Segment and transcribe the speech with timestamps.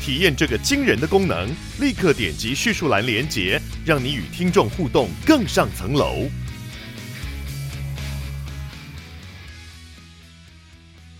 [0.00, 1.48] 体验这个惊人的功能，
[1.80, 6.28] 立刻点击叙述栏连结，让你与听众互动更上层楼。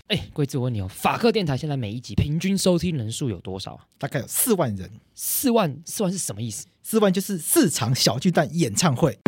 [0.07, 3.79] 哎，贵子，我问你哦，法克电台现在每一集平均收听人数有多少？
[3.99, 4.89] 大概有四万人。
[5.13, 6.65] 四万，四万是什么意思？
[6.81, 9.19] 四万就是四场小巨蛋演唱会。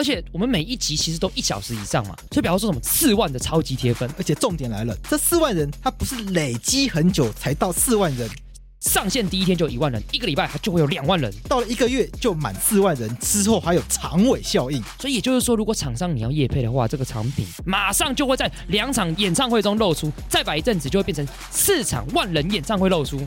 [0.00, 4.08] 而且我们每一集其实都一小时以上嘛，所以比方说什么四万的超级铁粉。
[4.16, 8.26] 而且重点来了，这四万人他不是累积很久才到四万人。
[8.80, 14.82] 上线第一天就一万人，一个礼拜它就会有两万人，到了一个月就满四万人，之后还有长尾效应。
[14.98, 23.20] 所以也就是说，如果厂商你要夜配的话，这个产品马上就会在两场演唱会中露出，再摆一阵子就会变成四场万人演唱会露出。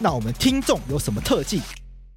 [0.00, 1.60] 那我们听众有什么特技？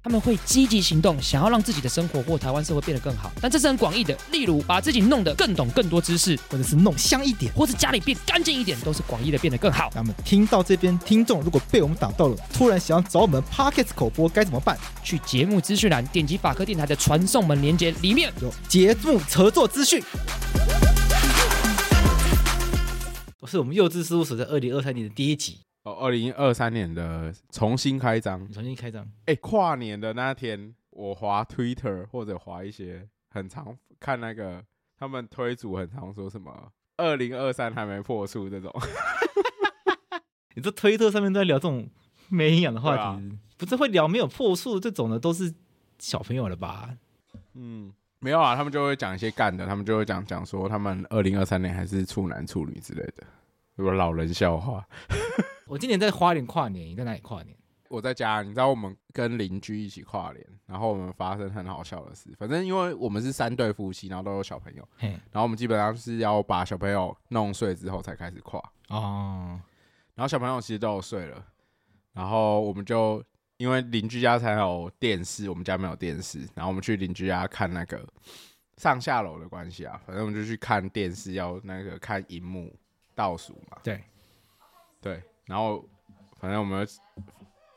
[0.00, 4.16] 他们会积极行动，想要让自己的生活或台湾社会变得更好，但这是很广义的。
[4.30, 9.90] 例如，把自己弄得更懂更多知识，或者是弄香一点，或者家里变干净一点，都是广义的变得更好。
[9.94, 14.78] 那么，听到这边，听众如果被我们打到了，突然想要找我们 p o c k e t 口播，该怎么办？
[15.02, 20.02] 去节目资讯栏点击法科电台的传送门连接，里面有节目合作资讯。
[23.40, 25.58] 我是我们幼稚事务所在二零二三年的第一集。
[25.94, 29.04] 二零二三年的重新开张，重新开张。
[29.26, 34.64] 哎、欸，跨年的那天，我滑 Twitter 或者滑一些很常看那个
[34.98, 38.72] 他们推主很常说什么二零二三还没破处这种。
[40.54, 41.88] 你这推特上面都在聊这种
[42.28, 43.22] 没营养的话题，啊、
[43.56, 45.54] 不是会聊没有破处这种的都是
[45.98, 46.96] 小朋友了吧？
[47.54, 53.24] 嗯，没有啊，他们就会讲一些干的，他们就会讲讲说他们二零二三年还是处男处女之类的，
[53.78, 54.86] 有个老人笑话。
[55.66, 57.56] 我今年在花莲跨年，你在哪里跨年？
[57.88, 58.42] 我在家。
[58.42, 62.30] 你知道我们跟邻居一起跨年，然后我们发生很好笑的事。
[62.38, 68.60] 反正因为我们是三对夫妻，然后都有小朋友，然后我们基本上是要把小朋友弄睡之后才开始跨。
[68.88, 69.60] 哦。
[70.14, 71.44] 然后小朋友其实都有睡了，
[72.12, 73.22] 然后我们就
[73.58, 78.04] 因为邻居家才有电视，我们家没有电视，然后我们去邻居家看那个
[78.78, 82.74] 上下楼的关系啊，反正我们就去看电视，要那个看荧幕
[83.18, 83.78] 倒数嘛。
[83.82, 84.00] 对，
[85.00, 85.20] 对。
[85.44, 85.84] 然后，
[86.38, 86.86] 反正我们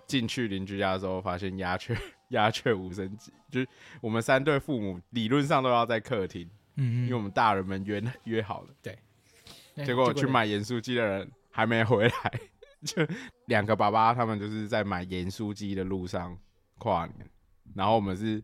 [0.06, 1.98] 进去邻居家的时候，发现鸦雀
[2.30, 3.68] 鸦雀无声鸡，就是
[4.02, 8.96] 我们三对父母理论上都要在客厅，嗯嗯，因为我们大人们约约好了，对。
[9.84, 12.40] 结果去买盐酥鸡的人还没回来，
[12.86, 13.08] 就
[13.46, 16.38] 两个爸爸他们就是在买盐酥鸡的路上
[16.78, 17.28] 跨年，
[17.74, 18.44] 然后我们是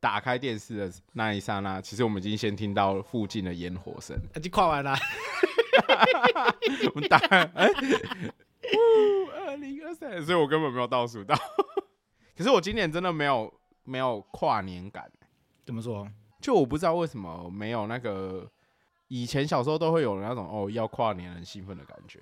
[0.00, 4.96] 打开电视的那一刹那，其实我们已经先听到附近的烟火声，已经跨完了，
[6.94, 7.70] 我们打哎。
[9.46, 11.34] 二零二三，所以我根本没有倒数到。
[12.36, 13.52] 可是我今年真的没有
[13.84, 15.10] 没有跨年感。
[15.64, 16.08] 怎么说？
[16.40, 18.48] 就我不知道为什么没有那个
[19.08, 22.20] 以前小时候都会有那种哦要跨年很兴奋的感觉。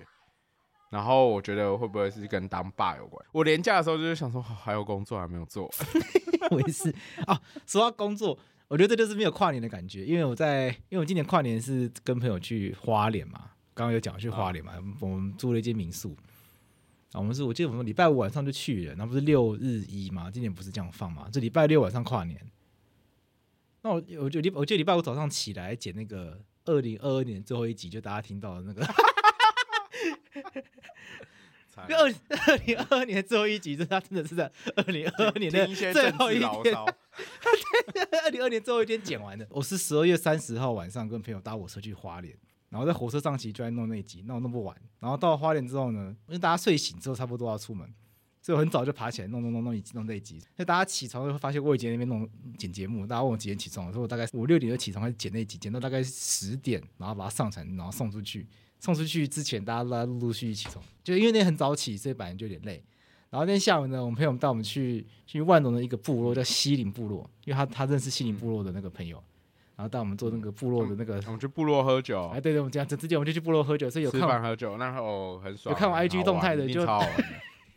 [0.89, 3.23] 然后我觉得会不会是跟当爸有关？
[3.33, 5.69] 我连假的时候就是想说，哦，还有工作还没有做。
[6.49, 6.89] 我也是
[7.25, 7.39] 啊。
[7.65, 10.05] 说到工作，我觉得这就是没有跨年的感觉。
[10.05, 16.15] 因为我在，因为我今年跨年是跟朋友去花莲嘛，刚刚有讲去花莲嘛，啊、我们住了一间民宿。
[17.13, 20.29] 我们是，我记得我们礼拜五晚上就去了，那不是六日一嘛？
[20.29, 21.27] 今年不是这样放嘛？
[21.31, 22.39] 这礼拜六晚上跨年。
[23.81, 28.85] 那我我就礼我记得礼拜五早上起来剪那个二零二二年最后一集，就大家听到的那个。
[31.83, 32.13] 二
[32.47, 36.75] 二零二二年最后一集，这他真的是在二零二二年的最后一天。
[38.23, 39.47] 二零二二年最后一天剪完的。
[39.49, 42.35] 我是十二月三十号晚上跟朋友搭火车去花莲。
[42.69, 44.75] 然后在火车上其实就在弄那一集，弄弄不完。
[44.99, 47.87] 然后到了花莲之后呢，因为大家睡醒之后差不多要出门，
[48.41, 50.41] 所以我很早就爬起来弄弄弄弄一集弄那一集。
[50.57, 58.45] 那大家起床就会发现我已经在那边弄剪节目，大家问我几点起床，我说我大概五六点就起床开始剪那一集，剪到大概十点，然后把它上传，然后送出去。
[58.79, 62.83] 送出去之前，大家都在陆陆续续起床，就因为那天很早起，所以本来就有点累。
[63.29, 69.21] 然后那天下午呢，我们朋友带我们去去万隆的一个部落叫西林部落，因为他他认识西林部落的那个朋友。
[69.75, 72.27] 然后带我们做那个部落的那个，我们去部落喝酒。
[72.33, 75.71] 哎，对对，我们这样，这之前我们就去部落喝酒，所以有看喝酒，那时候很爽。
[75.71, 76.83] 有看我 IG 动态的，就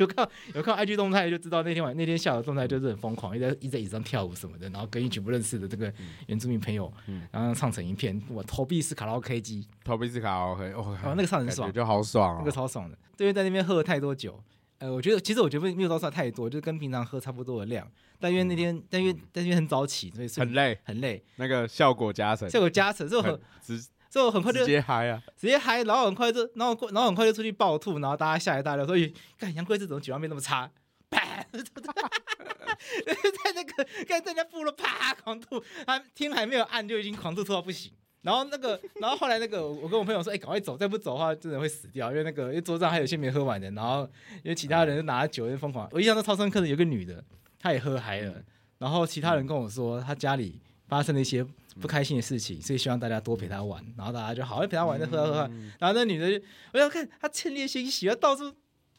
[0.00, 5.92] 有看有看 IG 动态就知道那天晚那天下午动态就是很疯狂，一直在一直在椅子上跳舞什么的，然后跟一群不认识的这个
[6.26, 8.20] 原住民朋友，嗯、然后唱成一片。
[8.28, 12.96] 我投币式卡拉 OK 机，投币式卡拉 OK，哦，哦，那个唱很爽，就好爽，那个超爽的。
[13.16, 14.42] 对，因为在那边喝了太多酒，
[14.78, 17.86] 呃，我觉得其实我觉得没有到算太多，就是跟平常喝差不多的量。
[18.18, 21.22] 但因为那天，嗯、但因为但因为很早起，所以很累很累。
[21.36, 23.38] 那个效果加成，效果加成，就很
[24.10, 30.68] 所以我很快就直接嗨啊，直接嗨，然后很快就，然后然后很快就出去暴吐，然后大家吓一大跳，所以看杨贵志怎么酒量变那么差，
[31.08, 31.60] 啪，在
[33.54, 37.92] 那个看人家部落，啪狂吐，他天还没有暗就已经狂吐吐到不行，
[38.22, 44.02] 然后那个，然后后来那个我跟我朋友说，哎、欸，赶快走，再不走的话真的会死掉，因为那个因为桌上还有些没喝完的，然后
[44.42, 47.22] 因为其他人就拿酒在疯狂，我印象中超深刻的有个女的，
[47.60, 48.42] 她也喝嗨了，
[48.78, 50.60] 然后其他人跟我说，她家里
[50.90, 51.46] 发生了一些。
[51.80, 55.50] 不开心的事情，所以希望大家多陪他玩，然后大家就好好，陪他玩，就喝喝喝。
[55.78, 56.44] 然后那女的就，
[56.74, 58.50] 我要看她趁烈心喜，要到处，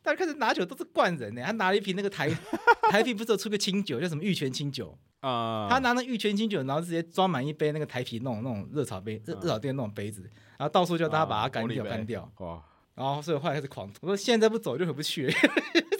[0.02, 1.44] 大家开始拿酒都是灌人呢。
[1.46, 2.30] 她拿了一瓶那个台
[2.90, 5.68] 台啤，不是有出个清酒，叫什么玉泉清酒啊？
[5.70, 10.22] 她拿那玉泉清酒，然后直接装满一杯那个台啤那种那种热炒杯、热热炒店那种杯子，
[10.58, 12.32] 然后到处叫大家把它干掉干掉。
[12.38, 12.64] 哇！
[12.96, 15.34] 然后所以后来开始狂吐，我说现在不走就回不去了，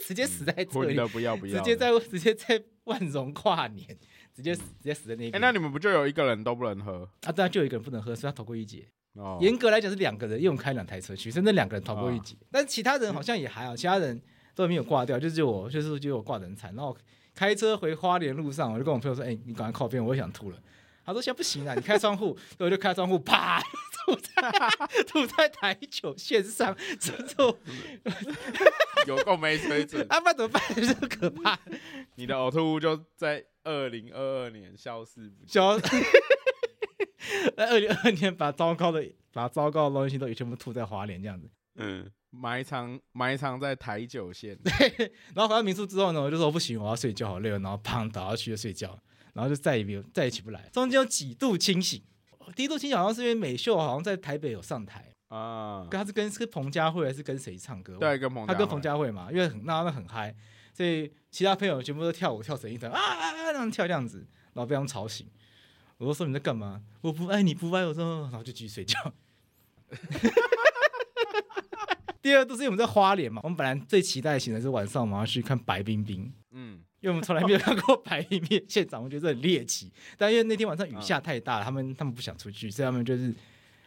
[0.04, 3.96] 直接死在这里，不要不要，直接在直接在万荣跨年。
[4.34, 5.30] 直接死，直接死在那边。
[5.32, 7.32] 哎、欸，那你们不就有一个人都不能喝啊？
[7.32, 8.86] 对啊，就有一个人不能喝，所以他逃过一劫。
[9.14, 12.34] 哦，严格来讲是两个人，因为我们开两台车去，所以那两个人逃过一劫。
[12.40, 14.18] 哦、但其他人好像也还好，其他人
[14.54, 16.74] 都没有挂掉，就是我，就是就我挂得很惨。
[16.74, 16.96] 然后
[17.34, 20.58] 开车回花莲路上，我就跟我朋友说：“哎、欸，你赶快靠边，我也想吐了。”
[21.04, 23.60] 他说：“现在不行了，你开窗户。”所 以我就开窗户，啪，
[24.06, 24.50] 吐在
[25.06, 27.58] 吐在台球线上，之后
[29.06, 30.06] 有够没水准。
[30.08, 30.62] 啊，不怎么办？
[30.74, 31.58] 这么可怕。
[32.14, 33.44] 你的呕吐物就在。
[33.64, 35.78] 二零二二年消失不消，
[37.56, 48.98] 在二零二二年把糟糕的把糟糕的东西都全部吐在华联这样子，嗯，埋藏埋藏在台九线， 对，然后回到民宿之后呢，我就说不行，我要睡觉，好累，然后砰倒下去就睡觉，
[49.34, 52.02] 然后就再也没有再也起不来，中间有几度清醒，
[52.56, 55.08] 第一度清醒好像是因为美秀好像在台北有上台。
[55.28, 57.96] 啊，跟他是跟是彭佳慧还是跟谁唱歌？
[57.96, 60.36] 对，跟彭他跟彭佳慧嘛，因为很那那很嗨。
[60.72, 64.18] 所以其他朋友全部都跳舞跳成一团啊啊啊， 那样跳这样子，
[64.54, 65.26] 然后被他们吵醒。
[65.98, 66.82] 我说说你在干嘛？
[67.00, 68.98] 我不爱你不爱我，说然后就继续睡觉。
[72.22, 79.92] 第二都是因为我们在花莲嘛，我们本来最期待的行程是晚上我们要去看白冰冰，嗯，因为我们从来没有看过白冰冰现场，我觉得很猎奇。
[80.16, 83.34] 但因为那天晚上雨下太大了，他们他们不想出去，所以他们就是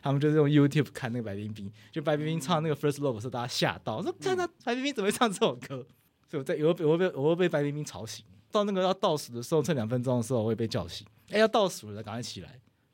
[0.02, 5.88] 他们就是用 YouTube 看那个白冰冰，就白冰冰唱那个 First Love 的时候，大家吓到，我说看他白冰冰怎么会唱这首歌？
[6.28, 11.06] 所以我在我会我会被我会被白冰冰吵醒，到那个要倒数的时候，剩两分钟的时候，我会被叫醒。
[11.30, 12.50] 哎、欸，要倒数了，赶快起来。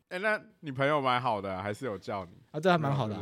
[0.10, 2.60] 哎、欸，那你朋友蛮好的，还是有叫你啊？
[2.60, 3.22] 对，还蛮好的、啊。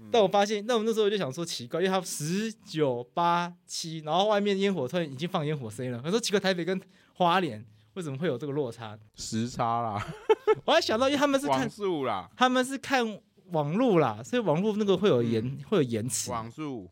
[0.00, 6.00] 嗯、但我发现，那我那时候我就想说奇怪，因为他十九八七，然后外面烟火突然已经放烟火声了。
[6.04, 6.80] 我说奇怪，台北跟
[7.14, 7.64] 花莲
[7.94, 8.96] 为什么会有这个落差？
[9.14, 10.06] 时差啦。
[10.64, 13.20] 我还想到，因为他们是看网啦，他们是看
[13.50, 16.30] 网路啦，所以网路那个会有延、嗯、会有延迟。
[16.30, 16.88] 网速。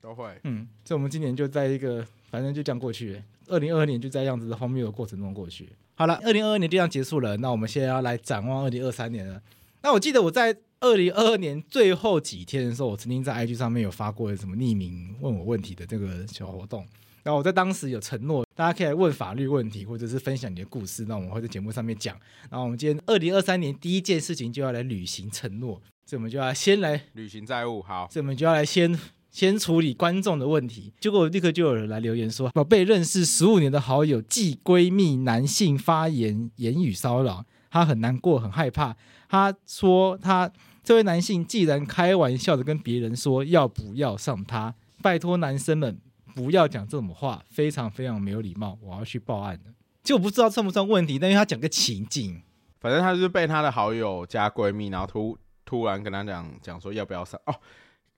[0.00, 3.22] 都会，嗯，所以我们今年就在一个，反正就这样过去。
[3.48, 5.68] 二零二二年就在这样子的荒谬的过程中过去。
[5.94, 7.36] 好了，二零二二年就这样结束了。
[7.36, 9.42] 那我们现在要来展望二零二三年了。
[9.82, 16.86] 那我记得我在二零二二年最后几天的时候，我曾经在 IG 上面有发过什么匿名问我问题的这个小活动。
[17.22, 22.16] 然后我在当时有承诺，大家可以来问法律问题，或者是分享你的故事，那我们会在节目上面讲。
[22.48, 25.74] 然后我们今天二零二三年第一件事情就要来履行承诺，
[26.06, 27.82] 所以我们就要先来履行债务。
[27.82, 28.98] 好，所以我们就要来先。
[29.30, 38.96] 先处理观众的问题，结果立刻就有人来留言说，宝贝认识十五年的好友继闺蜜男性发言言语骚扰，她很难过，很害怕。
[39.28, 40.50] 她说，她
[40.82, 46.00] 这位男性既然开玩笑的跟别人说要不要上她，拜托男生们
[46.34, 49.72] 不要讲这种话，非常非常没有礼貌，我要去报案了。
[50.02, 52.42] 就不知道算不算问题，但因为他讲个情境，
[52.80, 57.54] 反正他是被他的好友加闺蜜，然后突突然跟他讲讲说要不要上哦，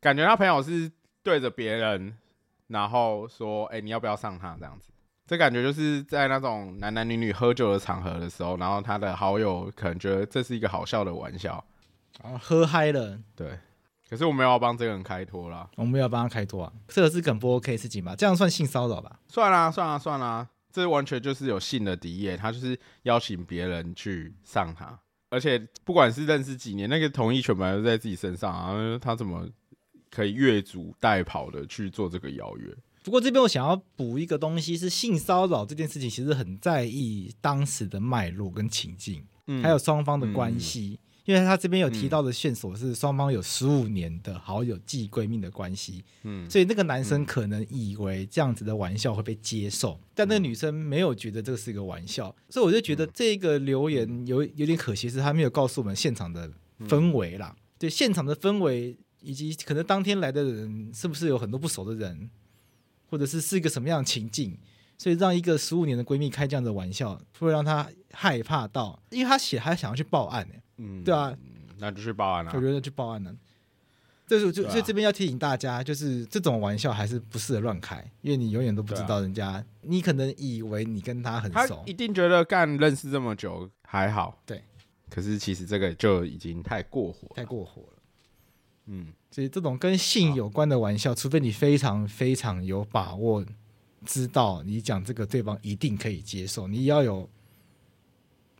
[0.01, 0.91] 感觉他朋友是。
[1.23, 2.17] 对着别人，
[2.69, 4.91] 然后说：“哎、欸，你要不要上他？”这样子，
[5.27, 11.65] 这感觉就是在那种男男女女喝酒的场合的时候，然后他的好友可能觉得这是一个好笑的玩笑，
[12.23, 13.19] 然后喝嗨了。
[13.37, 13.59] 对，
[14.11, 18.17] 可是我没有要帮这个人开脱啦，我没有帮他开脱啊，这个是很不 OK 的事情吧？
[18.17, 19.21] 这样算性骚扰吧？
[19.29, 24.99] 算啦，算啦，算啦，这完全就是有性的敌意，他就是邀请别人去上他，
[25.31, 29.49] 而且不管是认识几年，那个同意权本来就在自己身上啊，他怎么？
[30.15, 32.73] 可以越俎代庖的去做这个邀约。
[33.03, 41.01] 不过这边我想要补一个东西，是性骚扰这件事情，其实很在意当时的脉络跟情境，嗯、还有双方的关系。
[41.01, 56.49] 嗯、因为他这边有提到的线索是双方有十五年的好友继闺蜜的关系，嗯，所以那个男生可能以为这样子的玩笑会被接受，但那个女生没有觉得这个是一个玩笑，所以我就觉得这个留言有有点可惜，是他没有告诉我们现场的
[56.87, 62.29] 氛围啦，对现场的氛围以及可能当天来的人是不是有很多不熟的人，
[63.09, 64.59] 或者是是一个什么样的情境。
[64.99, 70.55] 所以让一个十五年的闺蜜开这样的玩笑，会让她害怕到，因为她写她想要去报案呢。
[70.77, 71.37] 嗯，对啊，
[71.79, 72.53] 那就去报案了。
[72.55, 73.35] 我觉得去报案了。
[74.29, 84.41] 这是就所以这边要提醒大家，就是这种玩笑还是不适合乱开，因为你永远都不知道人家，你可能以为你跟他很熟，一定觉得干认识这么久还好。
[84.47, 84.63] 对，
[85.11, 87.92] 可是其实这个就已经太过火，太过火了。
[88.87, 93.45] 嗯，所以这种跟性有关的玩笑，除非你非常非常有把握。
[94.05, 96.67] 知道你讲这个，对方一定可以接受。
[96.67, 97.29] 你要有，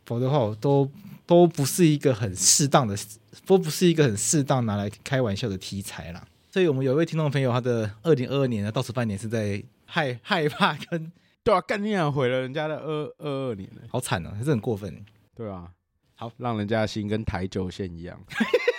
[0.05, 0.89] 否则的话，都
[1.25, 2.95] 都不是一个很适当的，
[3.45, 6.25] 都不是一个很适当拿来开玩笑的题材啦。
[6.49, 11.11] 所以我们有一位听众朋友，他的二零二二年的倒数半年是在害害怕跟
[11.43, 15.03] 对啊，干你娘毁了人家的二二二年了，好惨啊，还是很过分。
[15.35, 15.69] 对啊，
[16.15, 18.17] 好让人家的心跟台九线一样。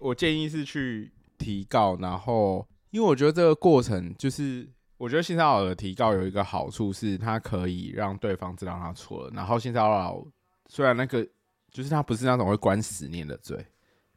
[0.00, 4.68] 我建议是去提告，然后因为我觉得这个过程就是。
[5.00, 9.30] 我觉得性骚扰的提告有一个好处是，他可以让对方知道他错了。
[9.34, 10.22] 然后性骚扰
[10.68, 11.26] 虽然那个
[11.70, 13.64] 就是他不是那种会关十年的罪，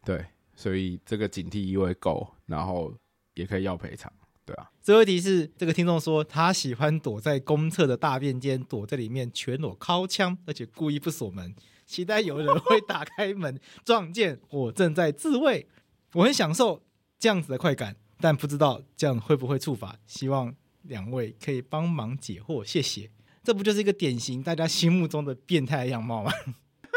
[0.03, 0.25] 对，
[0.57, 2.93] 所以这个警惕意味够，然后
[3.33, 4.11] 也可以要赔偿，
[4.43, 4.69] 对啊。
[4.81, 15.65] 最后一题是这个听众说，他喜欢躲在公厕的大便间，躲在里面全裸尻枪，而且故意不锁门，期待有人会打开门撞见我正在自慰。
[16.13, 16.81] 我很享受
[17.19, 19.97] 这样子的快感，但不知道这样会不会触法。
[20.07, 20.55] 希望。
[20.83, 23.09] 两位可以帮忙解惑，谢谢。
[23.41, 26.29] 这不就是一个典型大家心目中的变态样貌吗？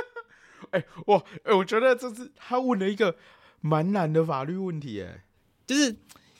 [0.72, 3.14] 哎、欸，我哎、欸，我觉得这是他问了一个
[3.60, 5.24] 蛮难的法律问题，哎，
[5.64, 5.92] 就是，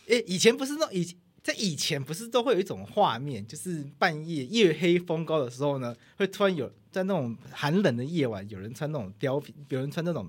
[0.08, 10.28] 哎、欸，以前不是那以在以前不是都会有一种画面，就是半夜夜黑风高的时候呢，会突然有在那种寒冷的夜晚，有人穿那种貂皮，有人穿那种。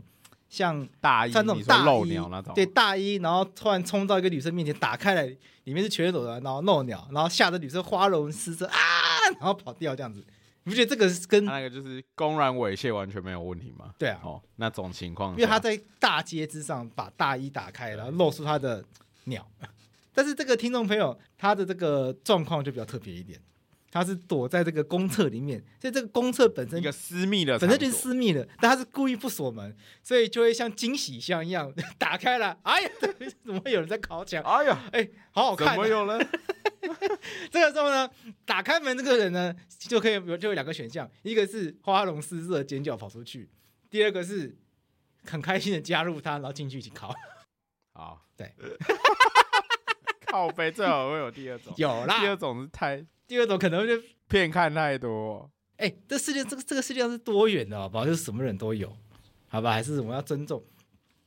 [0.50, 5.25] 像大衣，穿那种大露鸟那种，对大衣，然后突然冲到一个女生面前，打开来，
[5.66, 8.77] 里面是全裸的，然后露鸟，然后吓得女生花容失色啊，
[9.39, 10.24] 然后跑掉这样子，
[10.63, 13.94] 你不觉得这个是跟那个就是公然猥亵完全没有问题吗？
[13.98, 18.84] 对啊，哦，那种情况，因为他在大街之上把大衣打开，然后露出他的
[19.25, 19.46] 鸟，
[20.13, 23.39] 但是这个听众朋友他的这个状况就比较特别一点。
[24.00, 32.58] 他是躲在这个公厕里面， 所以这个公厕本身一个私密的，本身就是私密的，但他是故意不锁门，所以就会像惊喜箱一样 打开了。
[32.63, 32.89] 哎呀，
[33.44, 34.44] 怎么会有人在烤墙？
[34.44, 35.72] 哎呀，哎，好好看，啊。
[35.72, 36.27] 怎么有人？
[37.51, 38.10] 这个时候呢，
[38.46, 43.50] 打开门这个人呢，就可以有就有两个选项，一个是花容失色尖叫跑出去，
[43.89, 44.58] 第二个是
[45.25, 47.13] 很开心的加入他，然后进去一起烤。
[47.94, 48.54] 好，对，
[50.27, 53.06] 靠背最好会有第二种，有啦，第二种是太。
[53.27, 53.93] 第二种可能就
[54.29, 58.05] 骗看太多，哎，这世界这个这个世界上是多元的，好不好？
[58.05, 58.91] 就是什么人都有，
[59.48, 59.74] 好吧？
[59.74, 60.63] 还是我们要尊重？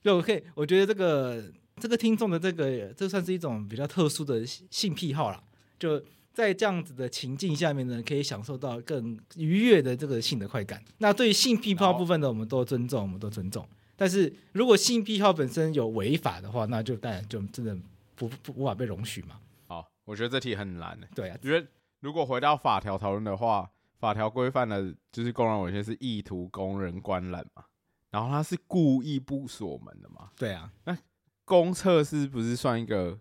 [0.02, 1.44] 就 OK，我觉得这个
[1.76, 5.42] 这个听众的这个，这算是一种比较特殊的性癖好啦。
[5.78, 6.02] 就
[6.32, 10.82] 在这样子的情境下面呢，可以享受到更愉悦的这个性的快感。
[10.98, 13.66] 那对于性癖好部分呢，我们都尊重，我们都尊重。
[13.94, 17.76] 但是如果性癖好本身有违法的话，那就当然就真的
[18.14, 19.38] 不不无法被容许嘛。
[19.68, 21.06] 好，我觉得这题很难的。
[21.14, 21.66] 对啊，觉得。
[22.00, 27.64] 如果回到法条讨论的话，法条规范的就是公然猥亵是意图公人观览嘛，
[28.10, 30.30] 然后他是故意不锁门的嘛。
[30.36, 30.96] 对啊，那
[31.44, 33.18] 公厕是不是算一个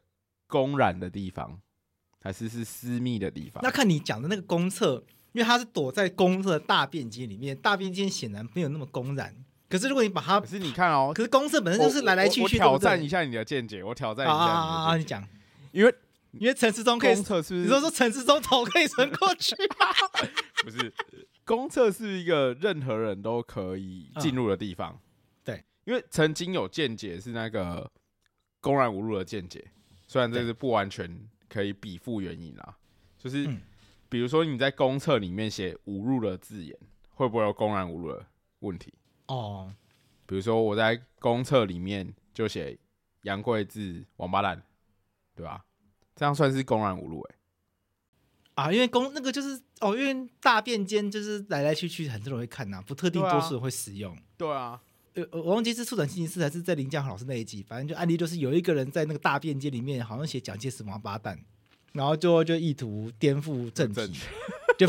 [0.48, 1.60] 公然的地方，
[2.22, 3.62] 还是是私密的地方？
[3.62, 9.36] 那看你讲的那个公厕，因为他是躲在公厕的大便间里面，大便间显然没有那么公然。
[9.68, 12.58] 可是如果你把它，可是你看哦，可是公厕本身就是来来去去。
[12.58, 14.86] 挑战一下你的见解，我挑战一下你的见解。
[14.86, 15.28] 啊，你讲，
[15.74, 15.94] 因为。
[16.34, 17.66] 因为陈时中可以，公厕是不是？
[17.66, 19.88] 你说说陈时中头可以伸过去吗？
[20.64, 20.94] 不是，
[21.44, 24.94] 公厕是一个任何人都可以进入的地方。
[24.94, 25.02] 嗯、
[25.44, 27.90] 对，因为曾经有见解是那个
[28.62, 29.72] 公然侮辱的见解，
[30.08, 32.78] 虽然这是不完全可以比附原因啦。
[33.18, 33.50] 就是，
[34.08, 36.78] 比如说你在公厕里面写侮辱的字眼，
[37.10, 38.26] 会不会有公然侮辱的
[38.60, 38.94] 问题？
[39.28, 39.74] 哦，
[40.26, 42.78] 比如说我在公厕里面就写
[43.24, 44.62] 杨贵智王八蛋，
[45.36, 45.66] 对吧？
[46.20, 47.36] 这样算是公然侮辱哎，
[48.56, 54.14] 啊，因为公那个就是哦，因为大便间就是来来去去，很多人会看呐、啊，不特定多数人会使用。
[54.36, 54.82] 对啊，
[55.14, 61.40] 呃，我忘记是促转星期四还是在林家豪老师那一集，反正就案例就是有一个人在那个大便间里面，好像写蒋介石王八蛋，
[61.94, 64.20] 然后就就意图颠覆政体，
[64.78, 64.86] 就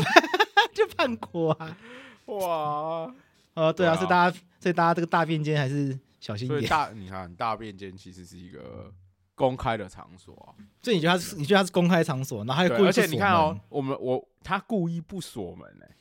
[0.73, 1.77] 就叛国啊！
[2.25, 3.15] 哇，
[3.53, 6.69] 呃，对啊，所以大家，所以大家这个大便间还是小心一点。
[6.69, 8.93] 大，你看大便间其实是一个
[9.41, 10.53] 公开的场所啊。
[10.81, 11.35] 所以你觉得他是？
[11.35, 12.45] 你觉得他是公开场所？
[12.45, 15.95] 然后还故意，而且你看哦，我们我他故意不锁门哎、欸。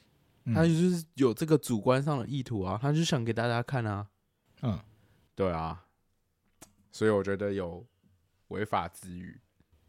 [0.52, 4.06] 他就是有这个主观上的意图啊，他就想给大家看啊，
[4.62, 4.80] 嗯，
[5.37, 5.85] 对啊，
[6.90, 7.87] 所以我觉得有
[8.49, 9.38] 违法之虞。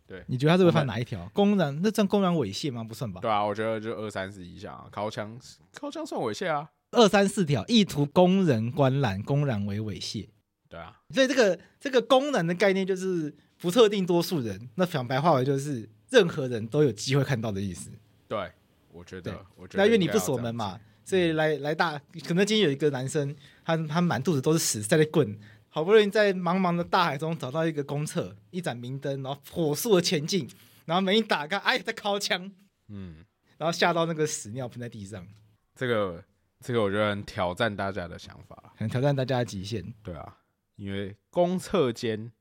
[0.05, 1.27] 对，你觉得他是违反哪一条？
[1.33, 2.83] 公然那算公然猥亵吗？
[2.83, 3.21] 不算吧？
[3.21, 5.39] 对啊，我觉得就二三四以下啊，靠枪
[5.73, 6.69] 靠枪算猥亵啊。
[6.91, 10.27] 二三四条，意图公然观览，公然为猥亵。
[10.71, 17.91] 对啊，所以这个这个功能的概念就是不特定多数人，那讲白话为就是任何人都有机会看到的意思。
[18.27, 18.51] 对。
[18.93, 21.97] 我觉得，我觉得，那因为你不锁门嘛，所以来来大，
[22.27, 30.45] 可能今天有一个男生，他他满肚子都是屎在那滚，好不容易在茫茫的大海中找到一个公厕，一盏明灯，然后火速的前进，
[30.83, 32.51] 然后门一打开，哎，在尻枪，
[32.89, 33.23] 嗯，
[33.57, 35.25] 然后吓到那个屎尿喷在地上。
[35.73, 36.21] 这个
[36.59, 39.81] 这个我觉得很挑战大家的想法，很挑战大家的极限。
[40.03, 40.37] 对啊，
[40.81, 42.31] 因为公厕间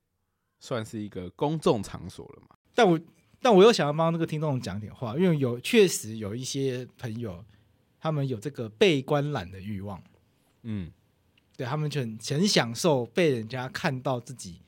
[0.59, 3.01] 算是一个公众场所了嘛，但我。
[3.43, 7.43] 但我又想要帮那个听众讲点话，因为有确实有一些朋友，
[7.99, 10.05] 他们有这个被观览的欲望，
[10.61, 10.93] 嗯，
[11.57, 14.61] 对他们就很很享受被人家看到自己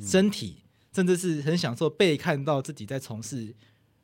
[0.00, 3.54] 身体，嗯、甚至是很享受被看到自己在从事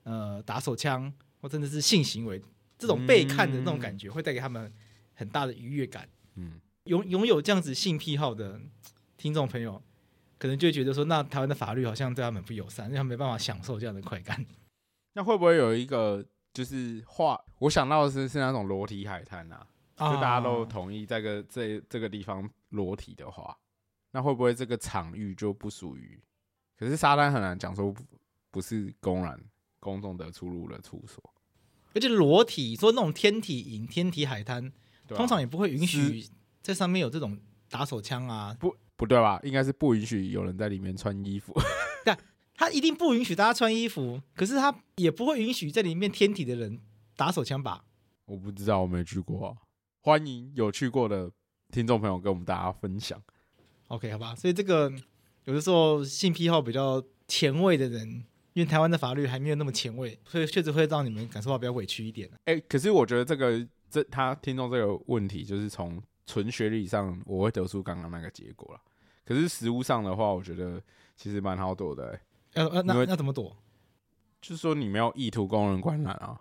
[0.03, 2.39] 呃打手枪或甚至是性行为，
[2.77, 4.71] 这种被看的那种感觉会带给他们
[5.15, 8.61] 很大的愉悦感，嗯，拥拥有这样子性癖好的
[9.25, 9.83] 听众朋友。
[10.37, 14.45] 可能就会觉得说，那台湾的法律好像对他们不友善，他们没办法享受这样的快感。
[15.15, 17.41] 那会不会有一个就是画？
[17.61, 19.67] 我想到的是是那种裸体海滩啊，
[19.97, 23.57] 就大家都同意这个这这个地方裸体的话，
[24.11, 26.23] 那会不会这个场域就不属于？
[26.77, 27.95] 可是沙滩很难讲说
[28.51, 29.41] 不是公然
[29.81, 31.23] 公众的出入的处所，
[31.95, 34.67] 而且裸体说那种天体营、天体海滩，
[35.09, 36.29] 啊、通常也不会允许
[36.61, 37.39] 在上面有这种
[37.71, 38.77] 打手枪啊，不。
[38.97, 39.41] 不对吧？
[39.43, 41.53] 应该是不允许有人在里面穿衣服。
[42.05, 42.17] 但，
[42.55, 46.79] 他一定不允许大家穿衣服，可是他也不会允许在里面天体的人
[47.17, 47.85] 打手枪吧？
[48.27, 49.57] 我不知道，我没去过啊。
[50.01, 51.31] 欢迎有去过的
[51.73, 53.21] 听众朋友跟我们大家分享。
[53.89, 54.35] OK，好吧。
[54.35, 54.93] 所以这个
[55.45, 62.31] 有的时候性癖好比较前卫的人，因为台湾的法律还没有那么前卫，所以确实会让你们感受到比较委屈一点。
[62.45, 66.01] 哎、欸，可是我觉得这个这他听众这个问题，就是从。
[66.27, 68.81] 纯学理上，我会得出刚刚那个结果了。
[69.25, 70.83] 可是实务上的话，我觉得
[71.17, 72.21] 其实蛮好躲的、欸。
[72.55, 73.57] 要呃，那那怎么躲？
[74.41, 76.41] 就是说你没有意图供人观览啊，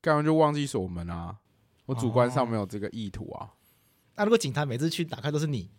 [0.00, 1.38] 干完就忘记锁门啊。
[1.86, 3.54] 我主观上没有这个意图啊。
[4.16, 5.70] 那、哦啊、如果警察每次去打开都是你，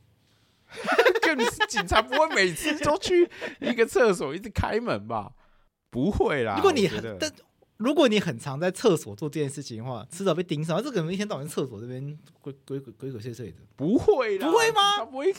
[1.22, 5.34] 更是警察不会每次都去一个厕所一直开门吧？
[5.90, 6.56] 不会啦。
[6.58, 6.90] 如果你。
[7.78, 10.82] 如果你很常在厕所做这件事情的话，迟早被盯上。
[10.82, 15.04] 这个人一天到晚厕所这边鬼鬼鬼鬼鬼祟祟的，不会的，不会吗？
[15.04, 15.34] 不会，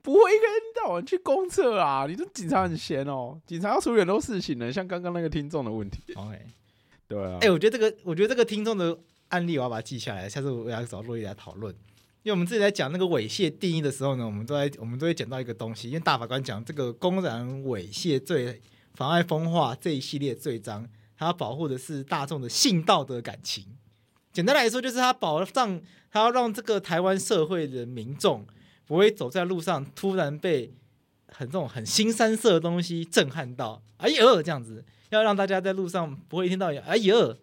[0.00, 2.06] 不会一天到晚去公厕啊！
[2.06, 6.00] 你这警察很闲哦，警察要处理很多事情呢，像刚刚那个听众的问题。
[6.14, 6.38] OK，
[7.08, 7.38] 对啊。
[7.40, 8.96] 哎、欸，我觉得这个，我觉得这个听众的
[9.28, 11.74] 案例，我要把它记下来，下次我要找洛伊来讨论。
[12.22, 18.62] 因为我们自己在讲那个猥亵定义的时候呢，我们都在我们都会讲到一个东西，因为大法官讲这个公然猥亵罪、
[18.94, 20.88] 妨碍风化这一系列罪章。
[21.24, 23.64] 他保护的是大众的性道德感情，
[24.32, 25.80] 简单来说，就是他保障，
[26.10, 28.46] 他要让这个台湾社会的民众
[28.86, 30.74] 不会走在路上突然被
[31.28, 37.38] 很这种很新三色的东西震撼到，哎呦，这样子，要让大家在路上不会一天到晚哎呦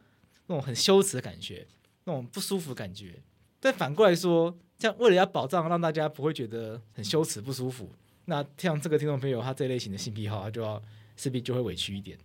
[0.47, 1.67] 那种很羞耻的感觉，
[2.03, 3.21] 那种不舒服的感觉。
[3.59, 7.91] 但反过来说，这样为了要保障，让大家不会觉得很羞耻不舒服，
[8.25, 10.81] 那像这个听众朋友他这类型的性癖好，他就要
[11.17, 12.17] 势必就会委屈一点。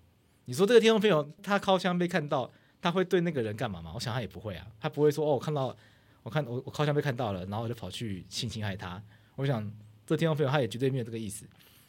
[0.46, 3.92] 你说这个听众朋友他靠枪被看到，他会对那个人干嘛吗？
[3.94, 5.74] 我想他也不会啊，他不会说哦，我看到
[6.22, 9.02] 我看我我靠枪被看到了，然后我就跑去性侵害他。
[9.36, 9.70] 我想
[10.06, 11.46] 这听众朋友他也绝对没有这个意思。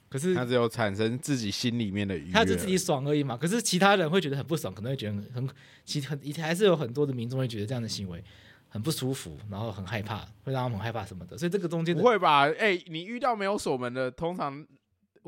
[0.08, 3.36] 可是他只有产生自己心里面的愉悦，他只自己爽而已嘛。
[3.36, 5.50] 可是其他人会觉得很不爽，可能会觉得很
[5.84, 8.24] 其实很还是有很多的民众会觉得这样的行为
[8.70, 11.38] 很不舒服，然后很害怕，会让他们很害怕什么的。
[11.38, 12.44] 所以这个中间不会吧？
[12.44, 14.66] 哎、欸，你遇到没有锁门的，通常。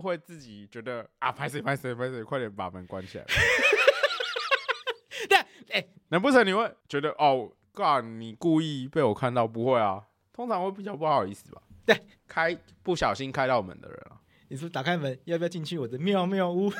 [0.02, 3.26] 会自己觉得啊，拍谁拍谁拍谁，快点把门关起来。
[5.28, 5.38] 对，
[5.72, 9.48] 哎，难不成你会觉得哦，God，你故意被我看到？
[9.48, 11.62] 不会啊，通常会比较不好意思吧？
[11.86, 16.72] 对，开不小心开到门的人啊，你说打开门要不要进去我的妙妙屋？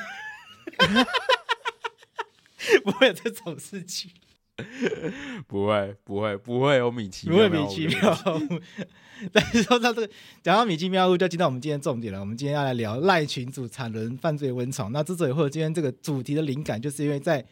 [2.84, 4.10] 不会有这种事情。
[5.46, 8.60] 不会，不会，不会有米奇，不会米奇妙屋。
[9.32, 12.20] 但是说到这个，讲到米奇妙屋，就要进到我们今天重点了。
[12.20, 14.92] 我们今天要来聊赖群主产轮犯罪温床。
[14.92, 17.44] 那之所以会有今天这个主题的灵感，就是因为在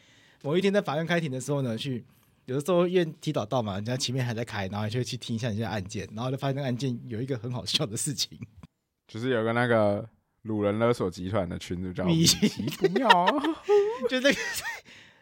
[0.43, 2.03] 某一天在法院开庭的时候呢，去
[2.45, 8.37] 有的时候因为提早到嘛，人家前面还在开，然后就会去听一下人家案件，然后就发现那个案件有一个很好笑的事情，
[9.07, 10.07] 就是有个那个
[10.45, 13.09] 掳人勒索集团的群主叫米奇不妙，
[14.09, 14.39] 就那个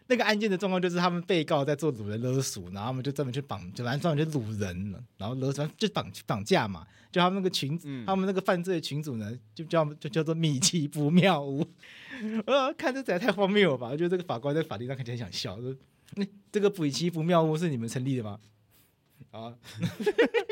[0.08, 11.68] 那个案件的状况就是他们被告在做掳人勒索，然后他们就专门去绑，就反正专门去掳人，然后勒索就绑绑架嘛，就他们那个群，嗯、他们那个犯罪的群主呢，就叫就叫做米奇不妙屋，
[12.46, 13.88] 呃，看这实在太荒谬了吧？
[13.88, 15.58] 我觉得这个法官在法庭上肯定很想笑。
[16.16, 18.40] 那这个米奇不妙屋是你们成立的吗？
[19.32, 19.56] 啊，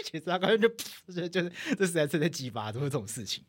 [0.04, 3.44] 其实他刚才就就 就是这实在是在激发，怎么会这种事情？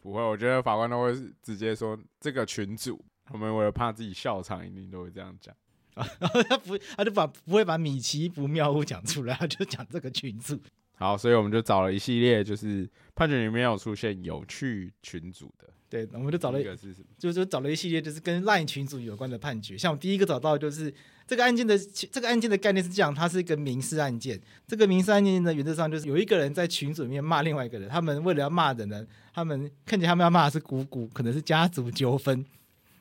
[0.00, 5.54] 不会，我觉得法官都会直接说这个群主，我们为了怕自己笑场，一定都会这样讲
[5.94, 6.06] 啊。
[6.18, 10.58] 然 后他不，他就把不会把米奇不妙物讲出来，他就讲这个群组。
[10.96, 15.68] 好，所以我们就找了一系列，就是判决里面有出现有趣群组的。
[15.90, 17.06] 对，我们就找了一个是什么？
[17.18, 19.78] 就是找了一系列，就是跟 LINE 群组有关的判决。
[19.78, 20.92] 像我第一个找到的就是
[21.26, 24.40] 这个案件的这个案件的概念是这样，它是一个民事案件。
[24.66, 32.44] 这个民事案件呢，原则上就是有一个人在群组里面骂另外一个人，他们为了要骂人呢，他们看见他们要骂的是姑姑，可能是家族纠纷，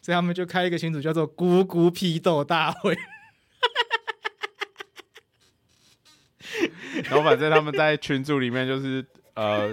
[0.04, 2.96] 所以他们就开一个群组叫做“姑姑批斗大会”。
[7.06, 9.72] 然后反正他们在群组里面就是呃。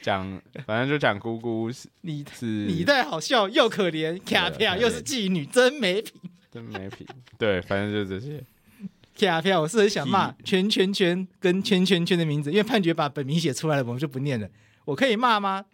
[0.00, 6.12] 讲，反正就讲姑姑是你是你太好笑又可怜，卡片又是妓女，真没品，
[6.52, 7.04] 真没品。
[7.36, 8.40] 对，反正就是这些。
[9.18, 14.48] 卡片，我是很想骂圈圈圈跟圈圈圈的名字，因为判决把本名写出来了，我们就不念了。
[14.84, 15.64] 我可以骂吗？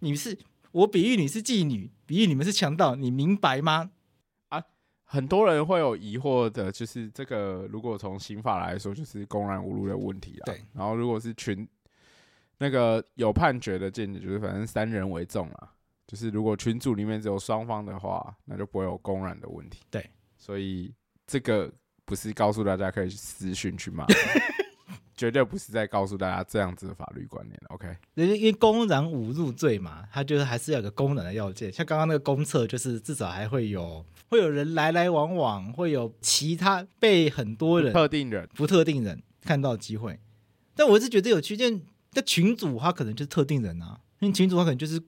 [0.00, 0.36] 你是
[0.70, 3.90] 我比喻你是妓女，比喻你们是强盗，你明白吗？
[4.48, 4.62] 啊，
[5.04, 10.44] 很多人会有疑惑的，就是这个如果从刑法来说，就是公然侮辱的问题啊。
[10.46, 11.68] 对，然后如果是群。
[12.56, 15.72] 那个有判决的见解就是，反正三人为重啊，
[16.06, 19.80] 就是如果群组里面只有双方的话，那就不会有公然的问题。
[19.90, 20.94] 对，所以
[21.26, 21.70] 这个
[22.04, 24.06] 不是告诉大家可以私讯去骂，
[25.16, 27.60] 绝对不是在告诉大家这样子的法律观念。
[27.68, 31.72] OK，因为公然侮辱罪嘛，它就是还是有个公然的要件。
[31.72, 40.18] 像刚刚那个公厕，就是至少还会有会有人来来往往，会有其他被很多人特定人不特定人看到机会。
[40.74, 41.82] 但我是觉得有区间。
[42.16, 45.02] 那群主他可能就是特定人啊，因为群主他可能就是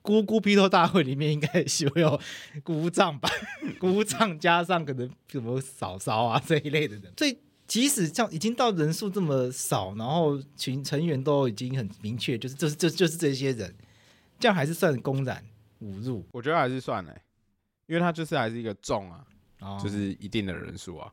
[0.00, 2.18] 姑姑批斗大会里面应该是会有
[2.64, 3.28] 姑丈吧，
[3.78, 7.36] 姑丈加上可能什么嫂嫂啊这一类的人，所以
[7.66, 13.74] 即使像已经到人数这么少，然后群成员都已经很明确，就是就是就就是这些人，
[14.38, 15.44] 这样还是算公然
[15.82, 16.24] 侮辱？
[16.32, 17.22] 我觉得还是算嘞，
[17.86, 19.26] 因为他就是还是一个众啊，
[19.60, 21.12] 哦、就是一定的人数啊，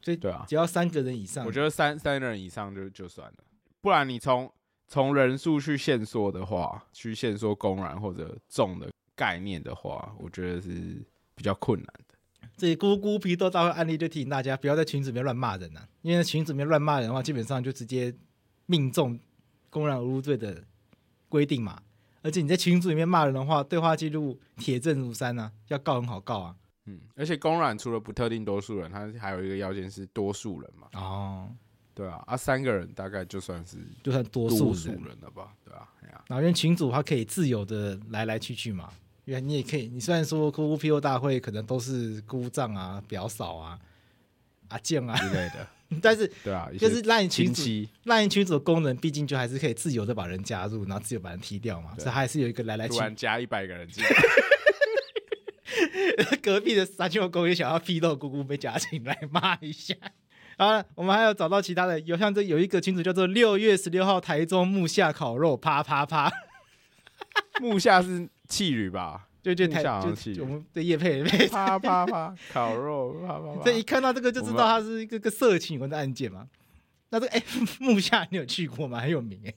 [0.00, 3.44] 所以对啊，只要三个人以上，我觉得三三个人以上就就算了，
[3.80, 4.52] 不然你从。
[4.88, 11.02] 从人数去限缩的话，去限缩公然或者众的概念的话，我觉得是
[11.34, 12.11] 比较困难的。
[12.56, 18.14] 这些姑姑批斗大会案例就提醒大家，不要在群组里面乱骂人啊，因为群组里面乱骂人的话，基本上就直接
[18.66, 19.18] 命中
[19.70, 20.62] 公然侮辱罪的
[21.28, 21.82] 规定嘛。
[22.22, 26.56] 而且你在群组里面骂人的话，对话记录铁证如山啊，要告很好告啊。
[26.86, 30.88] 嗯，而且公然除了不特定多数人，它还有一个要件是多数人嘛。
[30.94, 31.48] 哦。
[31.94, 34.72] 对啊，啊，三个人大概就算是就算多数
[35.04, 35.86] 人了吧，对啊，
[36.26, 38.90] 然后因为群组他可以自由的来来去去嘛，
[39.24, 43.78] 因为你也可以，你虽然说 QQPO 大会可能都是姑丈啊、表嫂啊、
[44.68, 45.66] 阿健啊之类的，
[46.02, 47.62] 但是对啊，就是 LINE 群组
[48.04, 54.10] LINE 群组的功能，毕竟就还是可以自由的把人加入，然后自由把人踢掉嘛，所以还是有一个来来去去加一百个人进来，
[56.42, 59.94] 隔壁的三舅公也想要批斗姑姑被加进来骂一下。
[60.58, 66.30] 好了，我们还有找到其他的，有像这有一个群主叫做六月十六号台中木下烤肉，啪啪啪。
[67.60, 69.28] 木下是气旅吧？
[69.42, 73.62] 就就台就我们的业配配啪啪啪烤肉，啪啪啪。
[73.64, 76.46] 这一看到这个就知道它是一个个色情有关的案件嘛。
[77.10, 77.42] 那这个哎，
[77.80, 79.00] 木下你有去过吗？
[79.00, 79.52] 很有名哎。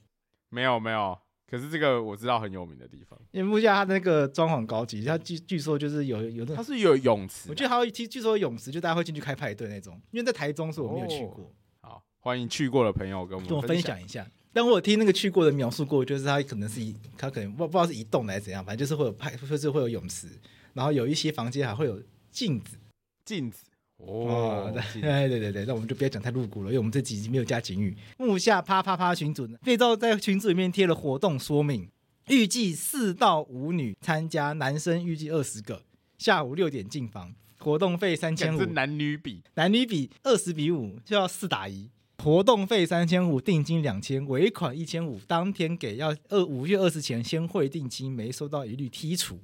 [0.48, 1.16] 没有没有。
[1.48, 9.94] 可是这个我知道很有名的地方，因为木下它那个装潢高级，它据据说就是有有它是有泳池，我觉得还有据据说泳池，就大家会进去开派对那种。
[10.10, 11.44] 因为在台中，是我没有去过。
[11.82, 14.26] 哦、好，欢迎去过的朋友跟我们跟我分享一下。
[14.56, 20.28] 但我有听那个去过的描述过，就是它可能是一，它可能不不知道是一栋还是怎样，反正就是会有派，就是会有泳池，
[20.72, 22.78] 然后有一些房间还会有镜子，
[23.22, 23.64] 镜子。
[23.98, 27.94] 哦，对对对对，那我们就不要讲太露骨了，因为我们这几集没有加警语。
[28.16, 31.90] 木下啪啪啪群组呢，废照在群组里面贴了活动说明，
[32.28, 35.82] 预计四到五女参加，男生预计二十个，
[36.16, 41.90] 下午六点进房，活动费三千五，是男女比，男女比二十比五，就要四打一，
[42.26, 49.38] 活动费三千五，定金两千，尾款一千五，当天给，要二五月二十前先汇定金，没收到一律剔除。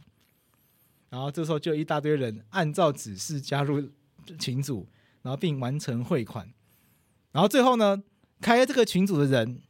[1.09, 3.89] 然后这时候就一大堆人按照指示加入。
[4.39, 4.87] 群组，
[5.23, 6.49] 然后并完成汇款，
[7.33, 8.01] 然后最后呢，
[8.41, 9.61] 开这个群组的人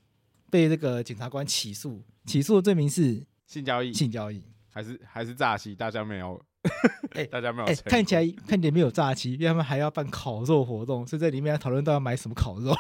[0.51, 5.75] 被这个检察官起诉，起诉的罪名是性交易，性交易还是还是诈欺？
[5.75, 6.39] 大家没有，
[7.17, 12.75] 哎、欸，大家没有、欸，看起来看起来没有诈欺，因为他们还要办烤肉活动，所以在里面讨论到要买什么烤肉。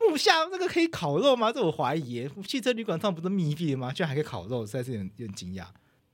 [0.00, 1.52] 木下那个可以烤肉吗？
[1.52, 2.28] 这我怀疑。
[2.46, 3.92] 汽车旅馆上不是密闭的吗？
[3.92, 5.66] 居然还可以烤肉，实在是有点有点惊讶。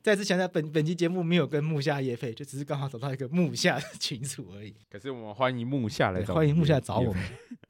[0.02, 4.74] 再次强调，本本期节目没有跟木下业配，就只是刚好找到一个木下的群组而已。
[4.90, 7.22] 可是我们欢迎木下来找，欢迎木下找我们。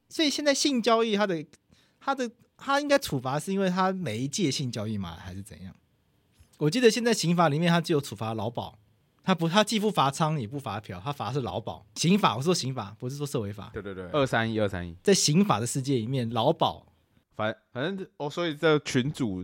[0.07, 1.45] 所以现在性交易，它的
[1.99, 5.17] 他的他应该处罚是因为它媒介性交易吗？
[5.19, 5.75] 还是怎样？
[6.59, 8.77] 我记得现在刑法里面他只有处罚劳保，
[9.23, 11.85] 它不他既不罚娼也不罚嫖，他罚是劳保。
[11.95, 13.69] 刑法我说刑法不是说社会法。
[13.73, 16.85] 对对对，二三一二三一，在刑法的世界里面，劳保
[17.35, 19.43] 反反正哦，所以这群主，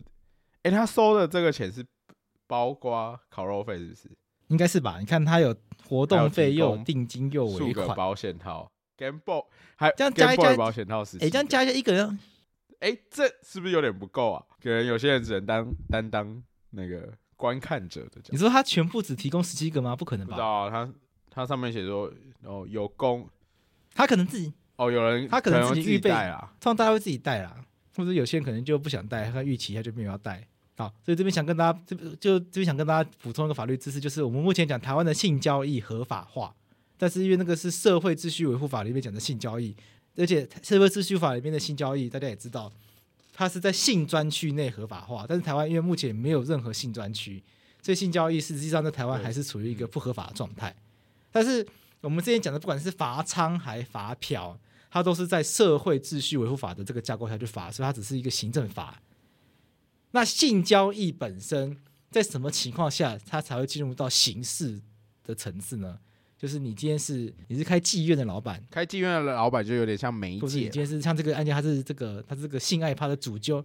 [0.62, 1.84] 哎、欸，他收的这个钱是。
[2.48, 4.16] 包括烤肉费是不是？
[4.46, 4.98] 应该是吧。
[5.00, 5.52] 你看他有
[5.88, 9.42] 活动费，又有定金，又尾款，保险套，Game Boy
[9.74, 11.16] 还这样加一加保险套是？
[11.16, 12.16] 哎，这样加一下一个人，
[12.78, 14.44] 哎，这是不是有点不够啊？
[14.62, 18.20] 可能有些人只能当担当那个观看者的。
[18.30, 19.94] 你说他全部只提供十七个吗？
[19.94, 20.30] 不可能吧？
[20.30, 20.92] 不知道啊，他
[21.30, 23.28] 他上面写说哦有供，
[23.94, 30.46] 他可能自己哦有人他可能自己预备啊，通常大家会自己带啦，或者有些人可能就不想带，他预期他就没有要带。
[30.78, 36.54] 好，所以这边想跟大家，这就这边想跟大家补充一个法律知识，就是我们目前讲台湾的性交易合法化，
[36.98, 39.74] 但是因为那个是社会秩序维护法里面讲的性交易，
[40.16, 42.70] 而且社会秩序法里面的性交易，大家也知道，
[43.38, 47.44] 它是在性专区内合法化，但是台湾因为目前没有任何性专区，
[47.82, 50.74] 所以性交易实际上在台湾还是处于一个不合法的状态。
[51.30, 51.64] 但是
[52.00, 54.58] 我们之前讲的，不管是罚娼还罚嫖，
[54.90, 59.02] 它都是在社会秩序维护法的这个架构下去罚，所以它只是一个行政法。
[60.12, 61.76] 那性交易本身
[62.10, 64.80] 在什么情况下，它才会进入到刑事
[65.22, 65.98] 的层次呢？
[66.46, 70.60] 就是你今天是你是开妓院的老板，开妓院的老板就有点像媒介。
[70.60, 73.60] 今天是像这个案件，他是这个他是这个性爱趴的主揪，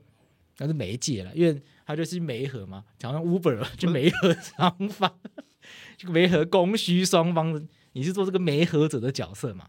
[0.58, 5.14] 他是媒介了，因为他就是媒合嘛，好像 Uber 就媒合双方，
[5.96, 9.68] 这个媒合供需双方，你是做这个媒合者的角色嘛？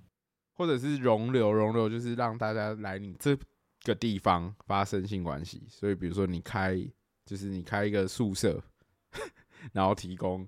[0.54, 3.36] 或者是容留，容留就是让大家来你这。
[3.84, 6.78] 个地方发生性关系，所以比如说你开，
[7.26, 8.62] 就是你开一个宿舍，
[9.74, 10.46] 然后提供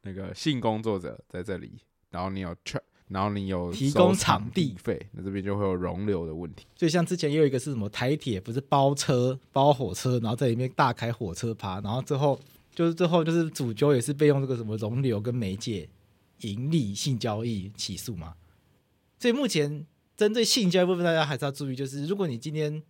[0.00, 1.78] 那个性工作者在这里，
[2.12, 2.54] 然后你有
[3.08, 6.64] 然后你有提供场地费，那这边就会有容留的问题。
[6.76, 12.38] 所以像之前也有一个是什么台铁，不是包车包火车，然后在里面大开火车趴，然后最后
[12.72, 15.88] 就是最后就是主揪也是被用这个什么容留跟媒介
[16.42, 18.34] 盈利性交易起诉嘛。
[19.18, 19.84] 所以目前。
[20.14, 22.80] 针对性交易部分，大家还是要注意，就是如果你今天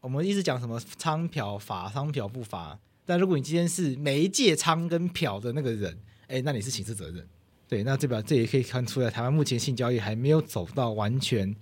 [0.00, 7.26] 我们一直讲什么娼嫖罚娼嫖不罚，但如果你今天是媒介娼跟嫖的那个人，哎，那你是刑事责任。
[7.68, 11.54] 对，那这边这也可以看出来，台湾目前性交易还没有走到完全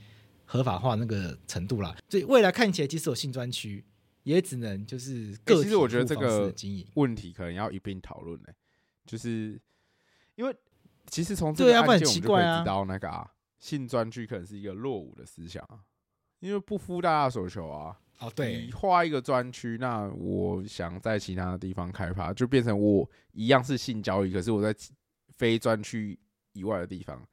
[0.45, 1.97] 合法化那个程度啦。
[2.09, 3.85] 所以未来看起来，即使有性专区，
[4.23, 5.63] 也只能就是个体。
[5.63, 6.55] 其实我觉得这个
[6.95, 8.49] 问题可能要一并讨论呢，
[9.07, 9.61] 就是
[10.35, 10.55] 因为
[11.07, 13.31] 其实从这个案件我们就可以知道那个啊。
[13.61, 15.81] 性专区可能是一个落伍的思想啊，
[16.41, 17.99] 因为不敷大家所求啊。
[18.19, 24.75] 哦，对，你画一个专区，那我想在其他的地方开发，就变成我一样是性交易，可是我在
[25.37, 26.19] 非专区
[26.53, 27.27] 以外的地方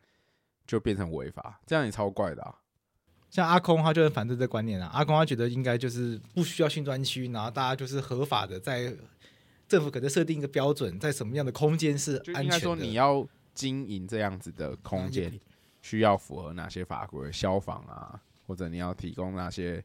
[0.65, 2.55] 就变成违法，这样也超怪的啊。
[3.29, 8.93] 像阿空他就很反对这观念啊，阿空他觉得应该就是不需要训专区，然后大家就是合法的，在
[9.67, 12.43] 政府可能设定一个标准，在什么样的空间是安全的。
[12.43, 15.39] 应该说你要经营这样子的空间。
[15.83, 17.31] 需要符合哪些法规？
[17.31, 19.83] 消防啊，或者你要提供哪些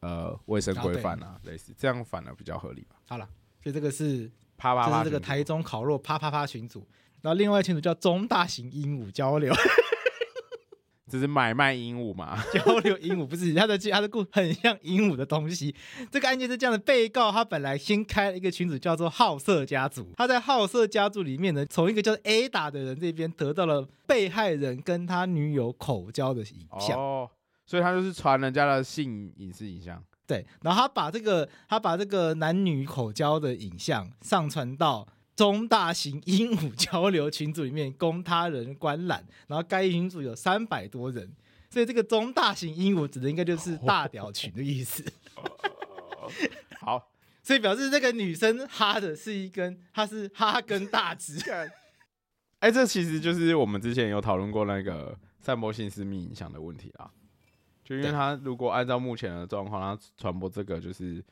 [0.00, 2.96] 呃卫生规范啊，类似这样反而比较合理吧。
[3.06, 3.24] 好了，
[3.62, 4.28] 所以这个是
[4.60, 6.86] 啪啪啪，这是这个台中烤肉啪啪啪群组，
[7.22, 9.52] 然后另外一群组叫中大型鹦鹉交流。
[11.10, 12.40] 这是买卖鹦鹉嘛？
[12.52, 15.74] 交流鹦鹉不是他的，他的故很像鹦鹉的东西。
[16.08, 20.12] 这个案件是这样的：被告他本来先开了一个群组，叫做“好色家族”。
[20.16, 26.96] 他在“好色家族”里面呢，从一个叫 Ada 的人这边得到了被害人跟他女友口交的影像。
[26.96, 27.28] 哦，
[27.66, 30.00] 所以他就是传人家的性隐私影像。
[30.30, 35.06] 对，然后他把这个他把这个男女口交的影像上传到。
[35.36, 41.32] 中大型鹦鹉交流群组里面供他人观览，然后该群组有三百多人，
[41.70, 45.02] 所以这个中大型鹦鹉指的应该就是大屌群的意思。
[46.78, 47.10] 好，
[47.42, 51.38] 所以表示这个女生哈的是一根，她是哈根大直。
[52.60, 57.10] 哎、欸，这其实就是我们之前有讨论过那个散播性私密影像的问题啊。
[57.90, 61.22] 就因为他如果按照目前的状况，他传播这个就是。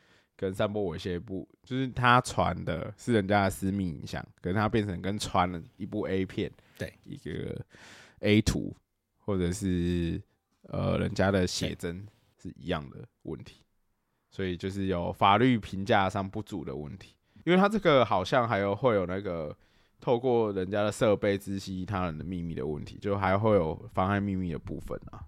[0.40, 7.60] 跟散播猥亵不，就是他传的是人家的私密影像，可是他变成跟传了一部 A 片，对，一个
[8.20, 8.72] A 图，
[9.18, 10.22] 或者是
[10.68, 12.06] 呃人家的写真
[12.40, 13.64] 是一样的问题，
[14.30, 17.16] 所以就是有法律评价上不足的问题。
[17.42, 19.52] 因为他这个好像还有会有那个
[20.00, 25.18] 透过人家的设备知悉他人的秘密的问题，就还会有妨碍秘密的部分啊。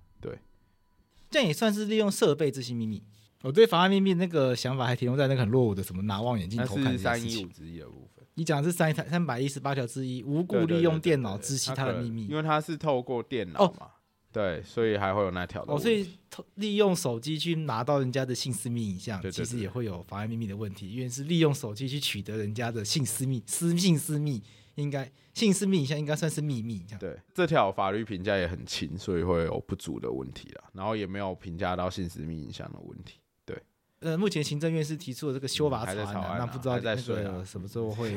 [1.31, 3.03] 对，这样也算是利用设备这些秘密。
[3.43, 6.93] 我对妨碍秘密那个想法还停留在那个很落伍的什么拿望远镜偷看。
[6.93, 8.27] 是三一五之一的部分。
[8.35, 13.87] 你讲的是三三百一十八条之一，无故利用电脑知悉他的秘密，因为他是透过电脑嘛。
[13.87, 13.91] 哦
[14.33, 15.73] 对，所以还会有那条的。
[15.73, 16.09] 哦，所以
[16.55, 24.41] 利用手机去拿到人家的性私密影像，其实也会有妨碍秘密的问题，因为是利用手机去取得人家的性私密、私性私密，
[24.81, 26.85] 应该性私密影像应该算是秘密。
[26.87, 26.99] 这样。
[26.99, 30.65] 对，这条法律评价也很轻，所以会有不足的问题啦。
[30.73, 33.21] 然后也没有评价到性私密影像的问题。
[33.45, 33.63] 对，
[34.01, 38.17] 呃，目前行政院是提出了这个修法草案，啊，那不知道在说什么时候会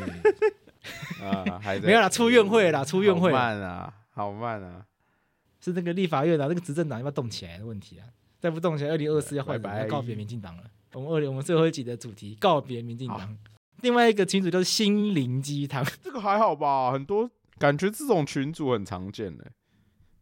[1.21, 1.59] 啊？
[1.61, 3.31] 还 没有啦，出院会啦，出院会。
[3.31, 4.85] 慢啊，好慢啊。
[5.59, 8.07] 是那个立法院啊，那个执政党要不要动起来的问题啊？
[8.39, 10.63] 再不动起来，二零二四要换白，要告别民进党了。
[10.91, 13.37] 我们二零我们最后一集的主题告别民进党。
[13.83, 16.91] 另外一个群主就是心灵鸡汤， 这个还好吧？
[16.91, 19.43] 很多感觉这种群主很常见呢，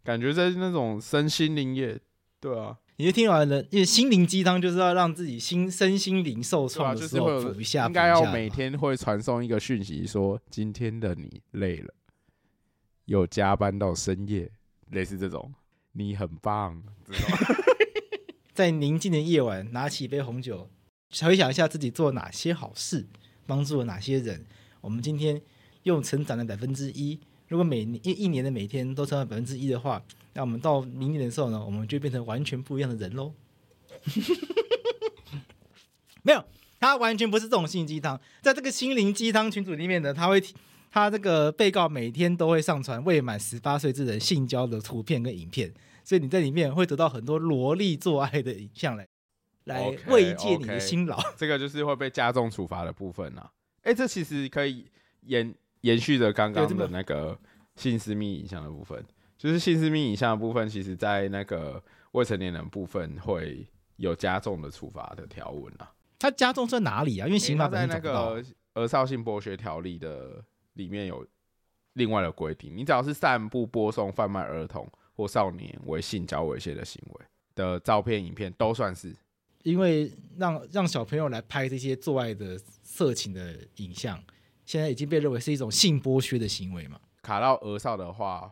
[0.03, 1.99] 感觉在那种身心灵业，
[2.39, 2.77] 对啊。
[2.97, 11.93] 你就听完了，因为心灵鸡汤就是要让自己心身心灵受创的时候补一下，应该要每天会传送一个讯息，说今天的你累了，
[13.05, 14.51] 有加班到深夜。
[14.91, 15.53] 类似这种，
[15.93, 16.83] 你很棒。
[18.53, 20.69] 在宁静的夜晚，拿起一杯红酒，
[21.23, 23.07] 回想一下自己做哪些好事，
[23.45, 24.45] 帮助了哪些人。
[24.79, 25.41] 我们今天
[25.83, 33.33] 用成长的百分之一，如果每一一年的每天都成长百分之一的话，那我们到明年的时候呢，我们就变成完全不一样的人喽。
[36.23, 36.43] 没有，
[36.79, 40.43] 他完全不是这种心灵鸡汤，在这个心灵鸡汤群组里面呢，他会。
[40.93, 45.73] 他这个被告每天都会上传未满十八岁之人性交的图片跟影片，
[46.03, 49.07] 所以你在里面会得到很多萝莉做爱的影像来
[49.71, 51.17] 来慰藉你的辛劳。
[51.17, 51.35] Okay, okay.
[51.37, 53.51] 这个就是会被加重处罚的部分啊。
[53.83, 54.85] 哎，这其实可以
[55.21, 57.37] 延延续着刚刚的那个
[57.75, 59.03] 性私密影像的部分，
[59.37, 65.91] 就是性私密影像的部分，其实在那个未成年人部分会有加重的处罚的条文啊。
[66.19, 67.27] 它加重在哪里啊？
[67.27, 70.43] 因为刑法在那个儿少性剥削条例的。
[70.75, 71.27] 里面有
[71.95, 79.13] 另外的规定，你只要是散布、播送、贩卖儿童或少年为性交猥亵的行为的照片、影片，都算是。
[79.63, 84.21] 因为让让小朋友来拍这些做爱的色情的影像，
[84.65, 86.99] 现在已经被认为是一种性剥削的行为嘛。
[87.21, 88.51] 卡到额少的话，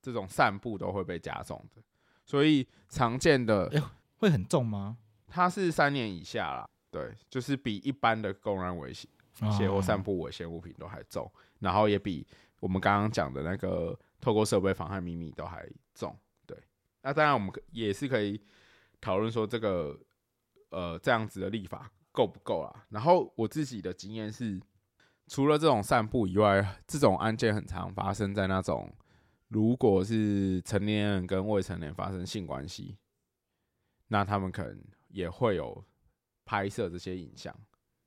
[0.00, 1.82] 这种散布都会被加重的。
[2.24, 3.82] 所以常见的，哎，
[4.18, 4.98] 会很重吗？
[5.28, 9.04] 它是三年以下啦，对，就是比一般的公然猥亵。
[9.56, 12.24] 写或散布猥亵物品都还重，然后也比
[12.60, 16.14] 我们刚刚讲的那个透过设备妨害秘密都还重。
[16.46, 16.54] 对，
[17.00, 18.38] 那当然我们也是可以
[19.00, 19.98] 讨论说这个
[20.72, 22.86] 呃这样子的立法够不够啊？
[22.90, 24.60] 然后我自己的经验是，
[25.28, 28.92] 除了这种散步以外，这种案件很常发生在那种
[29.48, 32.98] 如果是成年人跟未成年发生性关系，
[34.08, 35.84] 那他们可能也会有
[36.44, 37.54] 拍摄这些影像。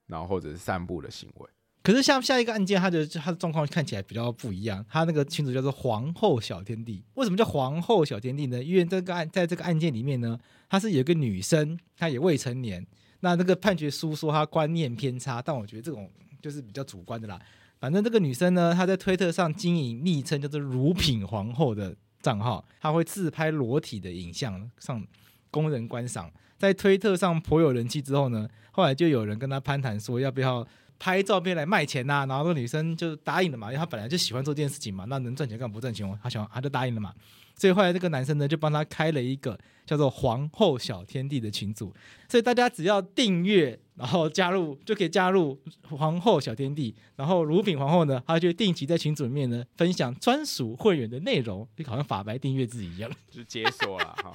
[0.08, 1.50] 然后或者是散步的行为，
[1.86, 4.84] 可是像下一个案件，他的他的状况看起来比较不一样。
[4.90, 8.64] 他那个群组叫做“皇后小天地”，为什么叫“皇后小天地”呢？
[8.64, 10.36] 因为这个案在这个案件里面呢，
[10.68, 12.84] 她是有一个女生，她也未成年。
[13.20, 16.10] 那这个判决书说她观念偏差，但我觉得这种
[16.42, 17.40] 就是比较主观的啦。
[17.80, 25.06] 反正这个女生呢，她在推特上经营昵称叫做“乳品皇后”的账号，她会自拍裸体的影像上
[25.52, 26.32] 供人观赏。
[26.58, 30.66] 在推特上颇有人气之后呢，后来就有人跟她攀谈说要不要
[30.98, 36.20] 拍照片来卖钱呐、啊，然后那女生就答应了嘛，因为她本来就喜欢做这件事情嘛，那能赚钱干嘛不赚钱？
[36.22, 37.14] 她想，她就答应了嘛。
[37.56, 41.94] 所以后来这个男生呢，就帮他开了一个叫做“皇后小天地”的群组，
[42.28, 45.58] 所以大家只要订阅，然后加入就可以加入
[45.90, 46.94] 皇后小天地。
[47.16, 54.34] 然后乳品皇后呢，她就定期在群组里面呢分享专属会员的内容，就好像法白订阅制一样，就解锁了哈，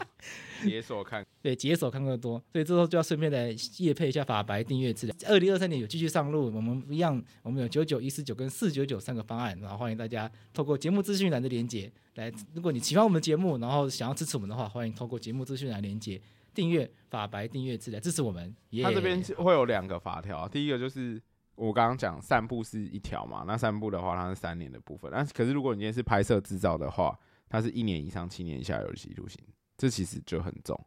[0.62, 2.42] 解锁看，对，解锁看更多。
[2.52, 5.12] 所以这时候就要顺便来业配一下法白订阅制。
[5.26, 11.90] 二零二三年有继续上路，我们一样，我们有九九一四九跟四九九三个方案，然后欢迎大家透过节目资讯栏的连接。
[12.20, 16.20] 来，如果你喜欢我们的节目，然后想要支持我们的话，欢迎透过节目资讯来连接
[16.52, 18.54] 订阅法白订阅制来支持我们。
[18.71, 21.21] Yeah, 他这边会有两个法条，第一个就是
[21.54, 27.18] 我刚刚讲散步是一条嘛，那散步的话它是三年的部分，但是可是如果你今天是拍摄制造的话，
[27.48, 29.42] 它是一年以上七年以下有期徒刑，
[29.79, 30.79] 这其实就很重。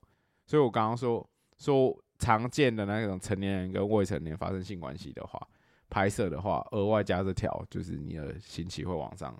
[0.46, 1.28] 所以我刚刚说
[1.58, 5.48] 说常见的那种成年人跟未成年发生性关系的话，
[5.90, 9.36] 拍摄的话额外加这条，就是你的刑期会往上，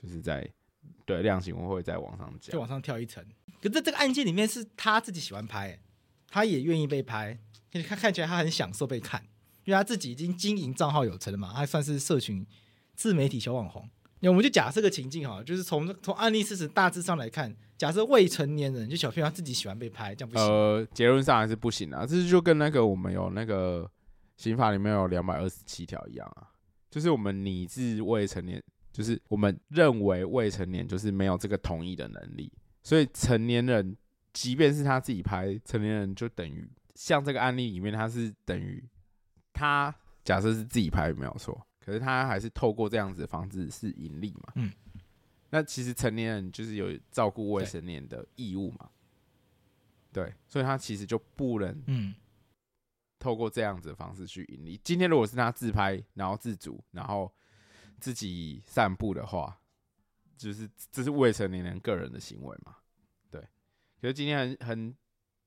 [0.00, 0.48] 就是在。
[1.04, 3.24] 对，量刑我会再往上加，就往上跳一层。
[3.62, 5.78] 可是这个案件里面是他自己喜欢拍，
[6.28, 7.38] 他也愿意被拍，
[7.72, 9.22] 你看看起来他很享受被看，
[9.64, 12.46] 因为他自己已经经营账号有成了嘛，他算是社群
[12.94, 13.88] 自媒体小网红。
[14.20, 20.46] 那我们就假设个情境哈，就是从从案例事实大致上来看，假设未成年人就小朋友他自己喜欢被拍，这样不行。
[20.46, 23.88] 呃，结论上还是不行啊，这是就跟那个我们有那个
[24.36, 26.48] 刑法里面有两百二十七条一样啊，
[26.90, 28.62] 就是我们拟制未成年。
[28.96, 32.50] 就是我们认为未成年就是没有这个同意的能力，
[32.82, 33.94] 所以成年人
[34.32, 38.82] 即便是他自己拍，成年人就等于像这个案例里面，他是等于
[39.52, 39.94] 他
[40.24, 44.52] 假设是自己拍没有错，可是他还是透过这样子的方式是盈利嘛？
[44.54, 44.72] 嗯，
[45.50, 48.88] 那其实成年人就是有照顾未成年的义务嘛？
[50.10, 52.14] 对，所以他其实就不能嗯
[53.18, 54.80] 透过这样子的方式去盈利。
[54.82, 57.30] 今天如果是他自拍，然后自主，然后。
[58.00, 59.58] 自己散步的话，
[60.36, 62.76] 就是这是未成年人个人的行为嘛？
[63.30, 63.40] 对。
[64.00, 64.96] 可是今天很很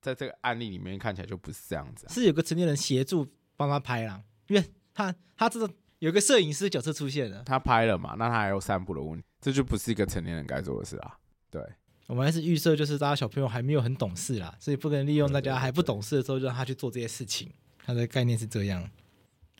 [0.01, 5.69] 在这个案例里面看起来就不是这样子，啊，是有个成年人协助帮他拍啦，因为他他这个
[5.99, 11.19] 有个摄影师角色出现了，他拍了嘛，那他还有散步的问题，这就不是一个成年人该做的事啊。
[11.49, 11.61] 对，
[12.07, 17.51] 我们还是预设就是大家小朋友还没有很懂事啦，所以不能利用大家还不懂事的时候就让他去做这些事情。
[17.85, 18.87] 他的概念是这样，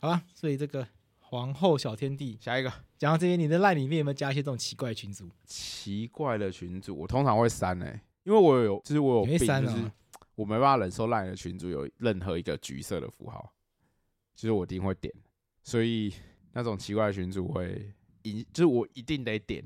[0.02, 0.24] 好吧？
[0.34, 0.88] 所以这个。
[1.30, 5.30] 皇后小天地，下一个讲到这些，你的 LINE 里面有没有加一些这种奇怪的群组？
[5.46, 9.92] 奇怪的群组，我通常会删诶、欸，因为我有，就是我有病，就是
[10.34, 13.54] 我没办法忍受 LINE 的群组有任何一个橘色的符号，
[14.34, 15.14] 就是我一定会点，
[15.62, 16.12] 所以
[16.54, 19.64] 那种奇怪的群组会一，就是我一定得点，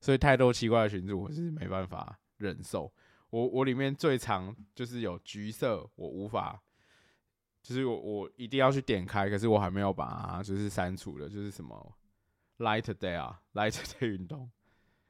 [0.00, 2.90] 所以太多奇怪的群组我是没办法忍受。
[3.28, 6.62] 我我里面最常就是有橘色，我无法。
[7.66, 11.92] 就是我我一定要去点开，可是我还没有把它就是删除的，就是什么
[12.58, 14.48] Light Day 啊，Light Day 运动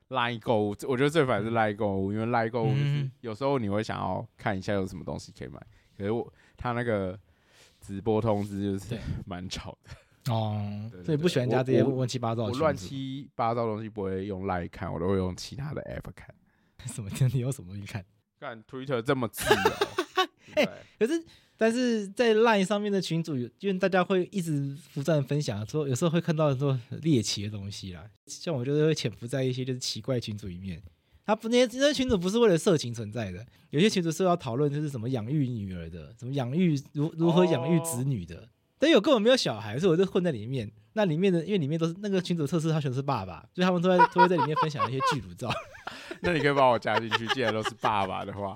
[0.09, 5.61] ，Line 购物，我觉得最烦是 Line 购物，因为 Line 购物就是有时候你会想要看一下有什么东西可以买，
[5.99, 7.21] 可是我他那个
[7.79, 16.35] 直播通知就是 蛮吵的 哦，所以不喜欢加这些乱七八糟的，我乱七八糟的东西不会用 Line 看，我都会用其他的 App 看。
[16.89, 17.11] 什么？
[17.35, 18.03] 你用什么东西看？
[18.41, 20.06] 看 Twitter 这么自由，
[20.57, 21.23] 哎、 可是。
[21.59, 28.05] 但是在 LINE 上面的群组，因为大家会一直不断分享，说有时候会看到很多猎奇的东西啦。
[28.27, 30.83] 像我就是会潜伏在一些就是奇怪群组里面，
[31.25, 38.47] 他不那些那些群组不是为了色情存在的，有些群组是要讨论就是怎么养育女儿的，怎么养育如如何养育子女的。
[38.79, 40.71] 但有根本没有小孩，所以我就混在里面。
[40.93, 45.51] 那里面的因为里面都是那个群组测试，他选的是爸爸，所以他们都在都会在里面分享一些巨乳照。
[46.23, 48.55] 那你可以把我加进去，既然都是爸爸的话，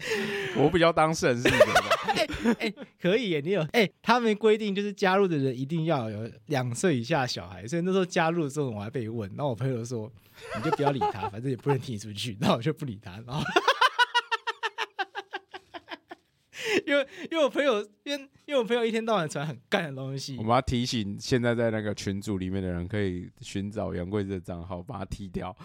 [0.57, 1.66] 我比较当事人是你的。
[2.07, 10.11] 哎哎、欸欸，可以耶，你有哎、欸，他们规定就是加入的人一定要有两岁以下小孩，所以那时候加入的时候我还被问，然后我朋友说
[10.57, 13.43] 你就不要理他，反正也不能踢出去，然后我就不理他，然后
[16.91, 25.57] 因为因为我朋友因为因为我朋友一天到晚传很干的东西，我们要提醒现在在那个群组里面的人，可以寻找杨贵志的账号，把他踢掉。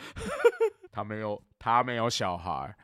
[0.93, 2.75] 他没有，他没有小孩。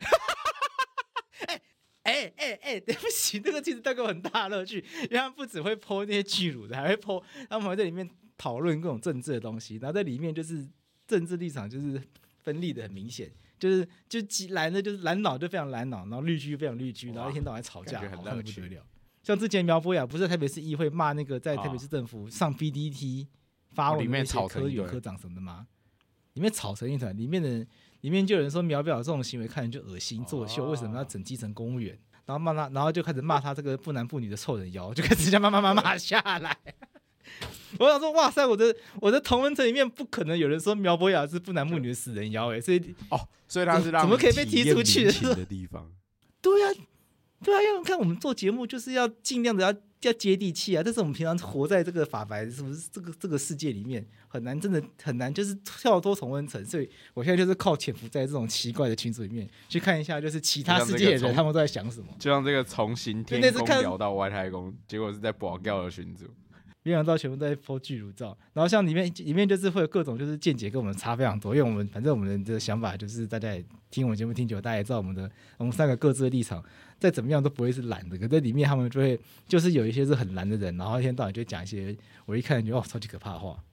[1.43, 1.61] 哎
[2.03, 10.67] 哎哎哎， 对不起，这个其实带给我很大乐趣，因为他们不只会 po 那些巨乳的，还会 po，他们会在里面讨论各种政治的东西，然后在里面就是
[11.05, 12.01] 政治立场就是
[12.39, 13.31] 分立的很明显，
[13.62, 18.84] 就是就蓝的就是蓝脑就非常蓝脑，然后绿巨非常绿巨，然后一天到晚吵架，很不得了。
[19.24, 23.28] 像之前苗博雅不是在台北市议会骂那个在台北市政府上 PDT
[23.70, 25.68] 发文里面吵科员科长什么的吗？
[26.34, 27.66] 里面吵成一团，里面的。
[28.01, 31.95] 里面就有人说苗表这种行为看着就恶心作秀，为什么要整基层公务员？
[32.26, 36.57] 然后骂他，然后就开始骂他这个不男不女的臭人妖，就开始这样骂骂骂骂下来。
[37.80, 45.91] 我想说，哇塞，我的我的同温层里面不可能有人说苗博雅是不男不女的死人妖哎，所以哦，所以他是让怎么可以被踢出去的地方？
[46.41, 46.67] 对呀，
[47.43, 49.74] 对啊，因为看我们做节目就是要尽量的要。
[50.01, 50.82] 要接地气啊！
[50.84, 56.65] 但是我们平常活在这个法白是不是这个这个世界里面很难，真的很难，就是跳脱同温层。
[56.65, 62.07] 所以我现在就是靠潜伏在这种奇怪的群组里面去看一下，就是其他世界的人他们都在想什么。
[62.17, 66.26] 就像这个 从行天宫聊到外太空，结果是在保钓的群组。
[66.84, 76.63] 没想到全部在 po 巨乳照，然后像里面里面就是会有各种就是见解跟我们差非常多，因为我们反正我们的想法就是大家也听我们节目听久，大家也知道我们的我们三个各自的立场，
[76.99, 78.17] 再怎么样都不会是懒的。
[78.17, 83.63] 可在里面他们就会就是有一些是很懒的人，然后一天到晚就讲一些我一看就哦超级可怕的话，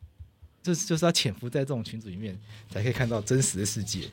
[0.63, 2.39] 就是就是要潜伏在这种群组里面
[2.69, 4.11] 才可以看到真实的世界。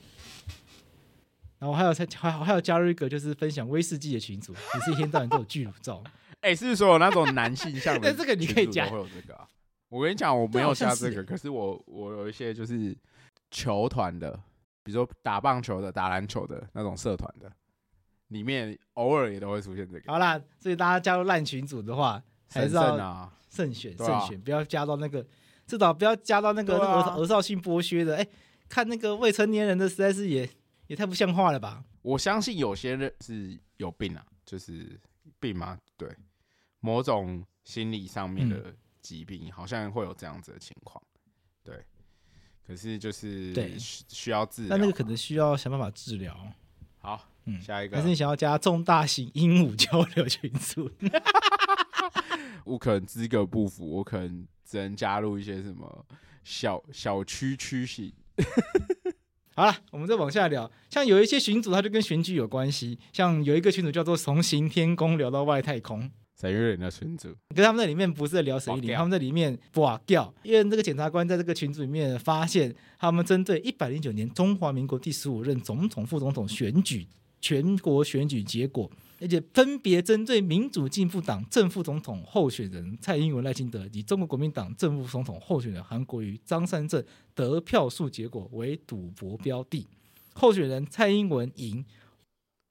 [1.59, 6.01] 然后还有才还还有加入一个就是分享威士忌的群组，也是一天到晚都有巨乳照。
[6.41, 8.01] 哎、欸，是不是说有那种男性向的？
[8.09, 9.47] 但这个你可以加，会有这个啊。
[9.89, 12.95] 我跟你讲，我没有加这个，可是我我有一些就是
[13.51, 14.31] 球团的
[14.83, 17.51] 比如说打棒球的、打篮球的那种社团的，
[18.27, 20.11] 里面偶尔也都会出现这个。
[20.11, 22.21] 好啦，所以大家加入烂群组的话，
[22.51, 25.25] 还是要啊，慎选慎啊选，不要加到那个，
[25.65, 28.15] 至少不要加到那个那个儿少性剥削的。
[28.15, 28.29] 哎、欸，
[28.67, 30.49] 看那个未成年人的，实在是也
[30.87, 31.83] 也太不像话了吧？
[32.01, 34.99] 我相信有些人是有病啊，就是
[35.45, 35.77] 病吗？
[35.95, 36.09] 对，
[36.79, 40.99] 某种心理上面的疾病，好像会有这样子的情况。
[41.63, 41.85] 对，
[42.65, 46.35] 可是就是对需要治疗，但那个可能需要想办法治疗。
[46.97, 50.89] 好，嗯，下一个，还是你想要加重大型鹦鹉交流群组？
[52.65, 56.05] 我可能资格不符，我可能只能加入一些什么
[56.43, 58.11] 小小区区型。
[59.57, 60.69] 好了，我们再往下聊。
[60.89, 62.99] 像有一些群组，它就跟选举有关系。
[63.13, 67.29] 像有一个群组叫做“从行天宫聊到外太空”，沈玉玲的群组。
[67.51, 77.07] 可是他们在里面不是在聊沈玉玲，他们在里面哇掉，因为这个检察官在这个群组里面发现，他们针对一百零九年中华民国第十五任总统、副总统选举
[77.39, 78.91] 全国选举结果。
[79.19, 87.03] 而且分别针对民主进步党正副总统候选人蔡英文、赖清德以及中国国民党正副总统候选人韩国瑜、张善政
[87.33, 89.87] 得票数结果为赌博标的，
[90.33, 91.85] 候选人蔡英文赢，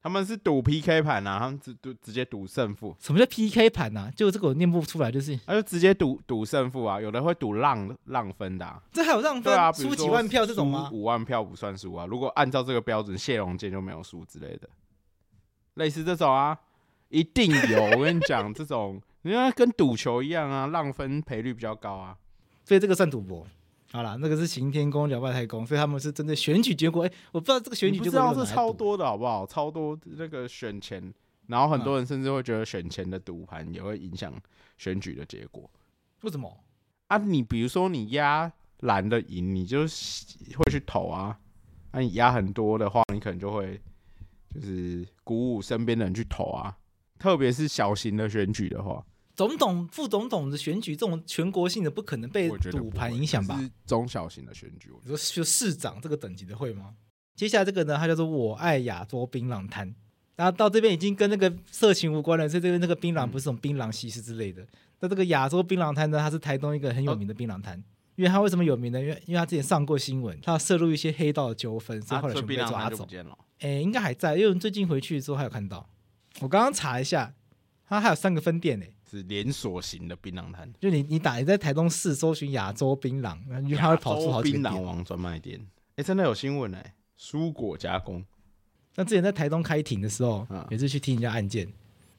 [0.02, 2.94] 他们是赌 PK 盘啊，他们直赌直接赌胜负。
[3.00, 4.12] 什么叫 PK 盘啊？
[4.14, 10.90] 就这个我念不出来，就是他就直接赌赌胜负啊，有的会赌让让分的、啊，这还有让分啊，输几万票这种吗？
[10.92, 14.68] 五万票不算输啊，如果按照这个标准，谢龙介就没有输之类的。
[15.74, 16.58] 类似这种啊，
[17.08, 17.84] 一定有。
[17.96, 22.16] 我跟你讲，这种人家跟赌球一样啊，让分赔率比较高啊，
[22.64, 23.46] 所以这个算赌博。
[23.92, 27.04] 好啦，那个是行天宫聊外太空，所以他们是针对选举结果。
[27.04, 29.46] 哎、欸，我不知道这个选举结果，不知道是超多的好不好？
[29.46, 31.14] 超多那个选钱，
[31.46, 34.32] 然后很多人甚至会觉得选钱的赌盘也会影响
[34.78, 35.70] 选举的结果。
[36.22, 36.58] 为什么？
[37.06, 41.38] 啊，你比如说你压蓝的赢，你就会去投啊。
[41.92, 43.80] 那、啊、你压很多的话，你可能就会。
[44.54, 46.76] 就是鼓舞身边的人去投啊，
[47.18, 53.60] 特别是小型的选举的话，总统、副总统的选举这种全国性的，不可能被赌盘影响吧？
[53.60, 56.94] 是中小型的选举，你说就市长这个等级的会吗？
[57.34, 59.92] 接下来这个呢，它叫做我爱亚洲槟榔摊，
[60.36, 64.66] 然后到这边已经跟那个色情无关了，所以这边那个槟榔不是这种槟榔西施之类的。
[65.00, 67.78] 那、嗯、这个亚洲槟榔摊呢，它是台东一个很有名的槟榔摊。
[67.78, 67.82] 哦
[68.16, 69.00] 因为它为什么有名呢？
[69.00, 73.04] 因为因为它之前上过新闻，他涉入一些黑道的纠纷，所以后来全部被抓走。
[73.60, 75.88] 哎、欸，应该还在，因为最近回去的时候还有看到。
[76.40, 77.34] 我刚刚查一下，
[77.86, 80.72] 它还有三个分店呢，是连锁型的槟榔摊。
[80.80, 85.60] 就你你打你在台东市搜寻亚洲槟榔，因为他会跑出好几个槟榔王专卖店。
[85.90, 88.24] 哎、欸，真的有新闻哎，蔬果加工。
[88.96, 91.64] 那之前在台东开庭的时候，也是去听人家案件，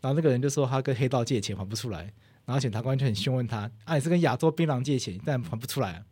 [0.01, 2.11] 然后那个人就说他跟黑道借钱还不出来。
[2.45, 6.05] 然后检察官就很凶问他：“啊，你是跟亚洲槟榔借钱，但还不出来啊？”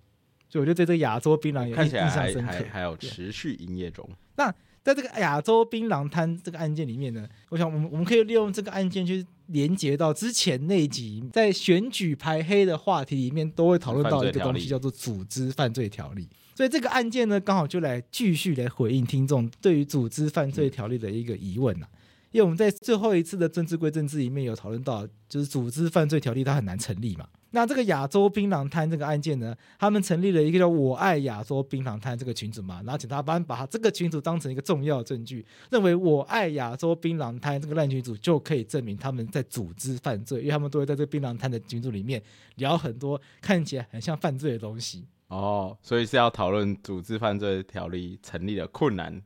[0.49, 2.51] 所以我就对这个亚洲槟榔有印象深刻。
[2.51, 4.09] 还还有持续营业中。
[4.35, 4.51] 那
[4.83, 16.27] 在这个亚洲槟榔摊这个案件里面呢，我想我们我们可以利用这个案件去连接到之前那集在选举排黑的话题里面，都会讨论到一个东西，叫做组织犯罪条例。
[16.55, 21.87] 所以这个案件呢，刚好就来继续来回应听众对于组织犯罪条例的一个疑问呐。
[22.31, 27.27] 因为我们在最后一次的政治归政治里面有讨论到，就是组织犯罪条例它很难成立嘛。
[27.55, 42.19] 那这个亚洲槟榔摊这个案件呢，他们成立了一个叫“我爱亚洲槟榔摊”这个群组嘛，然后检察官把这个群组当成一个重要证据， 认为“我爱亚洲槟榔摊”这个烂群组就可以证明他们在组织犯罪，因为他们都会在这个槟榔摊的群组里面
[42.55, 45.05] 聊很多看起来很像犯罪的东西。
[45.27, 49.21] 哦，所以是要讨论组织犯罪条例成立的困难，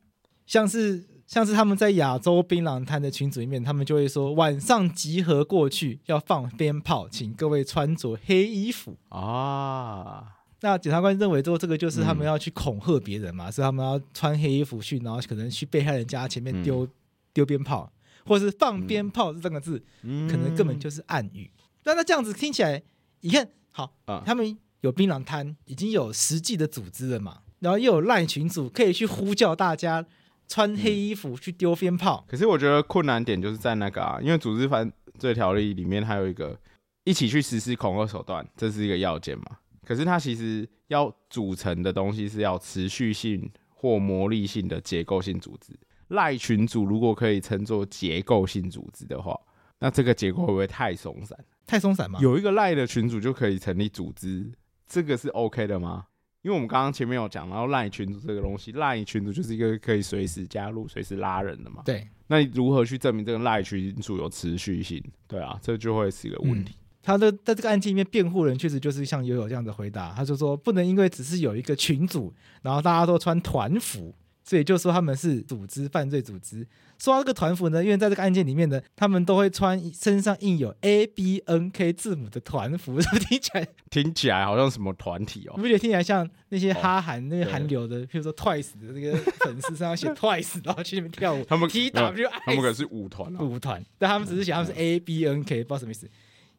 [0.46, 1.17] 像是。
[1.28, 10.24] 像是他们在亚洲槟榔摊的群组里面，他们就会说晚上集合过去要放鞭炮，请各位穿着黑衣服啊。
[10.62, 16.88] 那检察官认为说这个就是他们要去恐吓别人嘛，嗯、所以他们要穿黑衣服去，然后可能去被害人家前面丢
[17.34, 17.92] 丢、嗯、鞭炮，
[18.26, 21.52] 或是放鞭炮这三个字，嗯、可能根本就是暗语。
[21.84, 22.82] 那那这样子听起来，
[23.20, 30.06] 你看好，啊、他们有槟榔摊，已经有实际的组织了嘛，然后又有赖群组可以去呼叫大家。
[30.48, 36.58] 穿黑衣服去丢鞭炮，可是我觉得困难点就是在那个啊，因为组织犯罪条例里面还有一个
[37.04, 39.46] 一起去实施恐吓手段，这是一个要件嘛。
[39.86, 45.74] 可是它其实要组成的东西是要持续性或魔力性的结构性组织。
[46.10, 49.38] 赖群组如果可以称作结构性组织的话，
[49.80, 51.38] 那这个结构会不会太松散？
[51.66, 52.20] 太松散吗？
[52.22, 54.50] 有一个赖的群组就可以成立组织，
[54.88, 56.06] 这个是 OK 的吗？
[56.44, 61.82] 因为我们刚刚前面有讲，然后赖群主这个东西，赖群主就是一个可以随时加入、随时拉人的嘛。
[61.84, 65.04] 对，那你如何去证明这个赖群主有持续性？
[65.28, 66.74] 对啊，这就会是一个问题。
[66.78, 74.16] 嗯、他的在这个案件里面，辩护人确实就是像友友这样的回答，他就说不能因为只是有一个群主，然后大家都穿团服，
[74.48, 76.66] 所以就说他们是组织犯罪组织。
[76.98, 85.54] 说到这个团服呢，因为在这个案件里面呢，他们都会穿身上印有 A B N K 字母的团服，是不是听起来听起来好像什么团体哦？
[85.58, 91.44] 你不觉得听起来像那些哈韩、哦、那些韩流的，譬如说 Twice 的那个粉丝身上写 Twice，然后去那边跳舞。
[91.44, 96.10] 他们 T W， 他们可是舞团、啊，舞团，但他们只是写他们是 A B N K，不知道什么意思。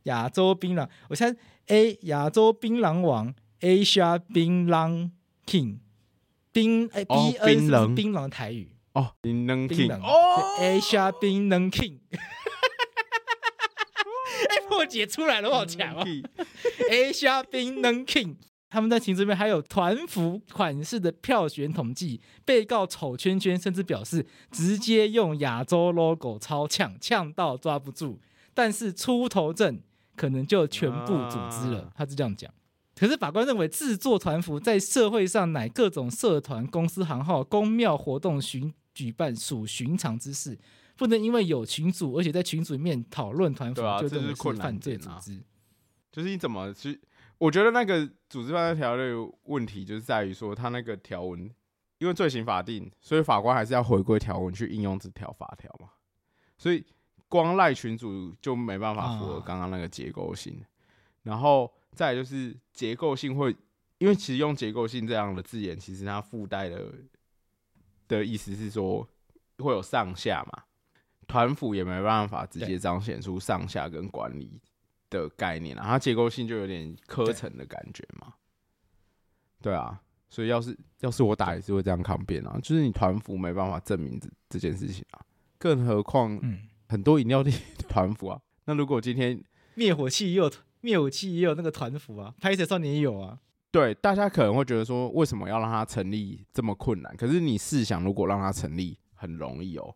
[0.04, 1.34] 亚洲槟榔，我猜
[1.66, 5.10] A 亚洲槟榔王 Asia 槟榔
[5.46, 5.78] King。
[6.58, 8.70] 槟哎，B N 是槟榔的台语？
[8.94, 11.98] 哦，冰冷 King 哦，Asia 冰冷 King，
[14.48, 16.04] 哎，破解出来了，好强哦
[16.90, 18.34] ，Asia 冰冷 King，
[18.68, 28.18] 他们在庭这边还有团服款式的票选统计，被告丑圈圈甚至表示直接用亚洲 logo 超呛，呛到抓不住，
[28.52, 29.80] 但是出头阵
[30.16, 32.52] 可能就全部组织了，他是这样讲。
[32.98, 40.58] 可是法官认为，制作团服在社会上乃各种社团、公司行号、公庙活动巡举办属寻常之事，
[40.96, 45.40] 不能因为有群组，而且在群组里面讨论团服，就认为是犯罪组织。
[46.10, 47.00] 就是你怎么去？
[47.38, 51.48] 我觉得那个组织犯罪条例问题，就是在于说，他那个条文，
[51.98, 55.90] 因为罪行法定，所以法官还是要回归条文去应用这条法条嘛。
[56.56, 56.84] 所以
[57.28, 60.60] 光赖群组就没办法符合刚刚那个结构性，
[61.22, 61.72] 然后。
[61.98, 63.56] 再就是结构性会，
[63.98, 66.94] 因为其实用结构性这样的字眼，其实它附带的
[68.06, 69.04] 的意思是说
[69.58, 70.62] 会有上下嘛，
[71.26, 74.60] 团辅也没办法直接彰显出上下跟管理
[75.10, 78.34] 的概念啊，它结构性就有点科层的感觉嘛，
[79.60, 85.20] 对啊，所以要是要是我打也是会这样抗辩啊，就是你团辅没办法证明这这件事情啊，
[85.58, 86.40] 更何况
[86.88, 89.42] 很多饮料店 团辅啊，那如果今天
[89.74, 90.48] 灭火器又。
[90.80, 93.38] 灭火器也有那个团服啊，拍摄少年也有啊。
[93.70, 97.14] 对，大家可能会觉得说，为什么要让它成立这么困难？
[97.16, 99.94] 可是你试想，如果让它成立很容易哦。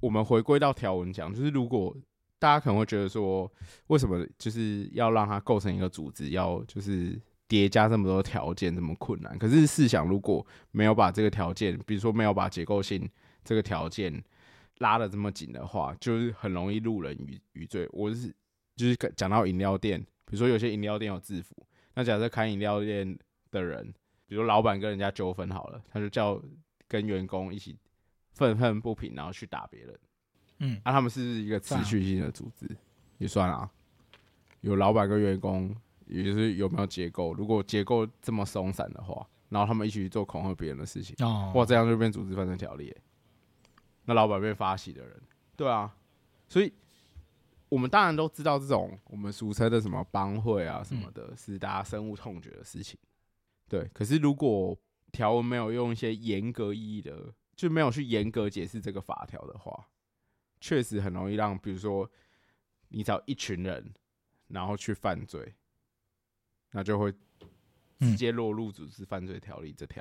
[0.00, 1.96] 我们回归到条文讲，就是如果
[2.38, 3.50] 大家可能会觉得说，
[3.86, 9.38] 为什么就是要让它构成一个组织，要就是叠加这么多条件这么困难？
[9.38, 13.08] 可是试想，如果没有把这个条件，比如说没有把结构性
[13.44, 14.22] 这个条件
[14.78, 17.88] 拉得这么紧的话，就是很容易路人与与罪。
[17.92, 18.34] 我是
[18.76, 20.04] 就是讲到饮料店。
[20.26, 21.54] 比如说有些饮料店有制服，
[21.92, 23.16] 那假设开饮料店
[23.50, 23.94] 的人，
[24.26, 26.42] 比如老板跟人家纠纷好了，他就叫
[26.88, 27.78] 跟员工一起
[28.32, 29.98] 愤恨不平，然后去打别人。
[30.60, 32.66] 嗯，那、啊、他们是一个持续性的组织？
[33.18, 33.70] 也算啊。
[34.62, 37.34] 有老板跟员工，也就是有没有结构？
[37.34, 42.92] 如果结构这么松散的话，然后他们一起去做恐吓别人的事情，哦，哇，这样就变组织犯罪条例。
[44.06, 45.22] 那老板被发起的人，
[45.54, 45.94] 对啊，
[46.48, 46.72] 所以。
[47.74, 52.96] 我们当然都知道这种我们俗称的什么帮会啊什么的，嗯、是大家深恶痛绝的事情。
[53.68, 54.78] 对，可是如果
[55.10, 59.88] 条文没有用一些严格意义的，就没有去严格解释这个法条的话，
[60.60, 62.08] 确实很容易让，比如说
[62.90, 63.92] 你找一群人，
[64.46, 65.52] 然后去犯罪，
[66.70, 67.12] 那就会
[67.98, 70.00] 直接落入组织犯罪条例这条。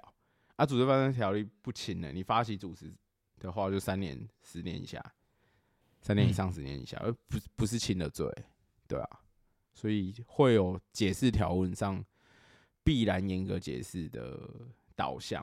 [0.50, 2.94] 嗯、啊，组织犯罪条例不轻的，你发起组织
[3.40, 5.04] 的话，就三年、十年以下。
[6.06, 8.30] 三年以上，十年以下，而不不是轻的罪，
[8.90, 9.08] 对啊，
[9.74, 12.04] 所以会有解释条文上
[12.84, 14.38] 必然严格解释的
[14.98, 15.42] 导向。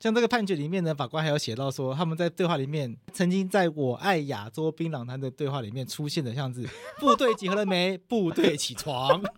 [0.00, 6.68] 像这个判决里面呢，法官还有写到说，他们在对话里面曾经在我爱亚洲槟榔摊的对话里面出现的像是
[6.98, 7.96] 部队集合了没？
[7.96, 9.22] 部队起床。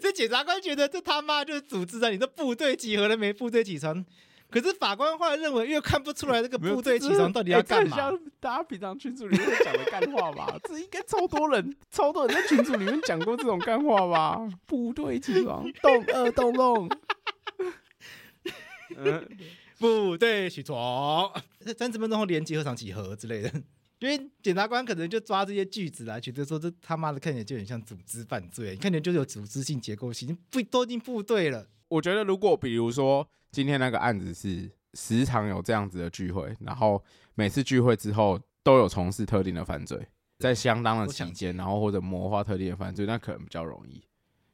[0.00, 2.08] 这检察官觉得这他妈就是组织啊！
[2.08, 3.32] 你的部队集合了没？
[3.32, 4.04] 部队起床。
[4.52, 7.96] 可是法官后来认为，因为看不出来这个部队起床到底要干嘛？
[7.96, 10.58] 像大家平常群组里面讲的干话吧？
[10.68, 14.46] 这应该超多人，超多人在群组里面讲过这种干话吧？
[14.66, 16.90] 部队起床，动二动动，
[18.94, 19.26] 嗯，
[19.78, 21.32] 部队起床，
[21.78, 23.50] 三十分钟后连集合场集合之类的。
[24.00, 31.66] 因为检察官可能就抓这些句子来，觉得说这他妈的看起来就很像组织犯罪，看起来就有组织性、结构性，不都进部队了。
[31.88, 33.26] 我觉得如果比如说。
[33.52, 37.02] 今天那个案子是时常有这样子的聚会，然后
[37.34, 44.02] 每次聚会之后都有从事特定的犯罪，在相当的期间，然后或者谋划特定的犯罪，那可能比较容易，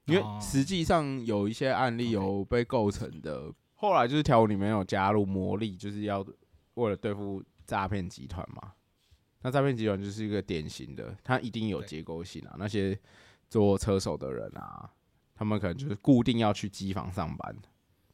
[0.07, 6.27] 因为实际上有一些案例有被构成的，后来就是条文里面有加入魔力，就是要
[6.75, 8.73] 为了对付诈骗集团嘛。
[9.43, 12.99] 那诈骗集团就是一个典型的，它一定有结构性啊，那些
[13.49, 14.91] 做车手的人啊，
[15.37, 17.57] 他们可能就是固定要去机房上班。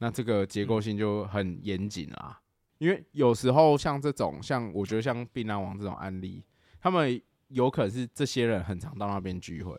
[0.04, 2.38] 那这个结构性就很严谨啦，
[2.76, 6.44] 因为有时候像这种，像我觉得像槟榔王这种案例，
[6.78, 9.74] 他们有可能是这些人很常到那边聚会，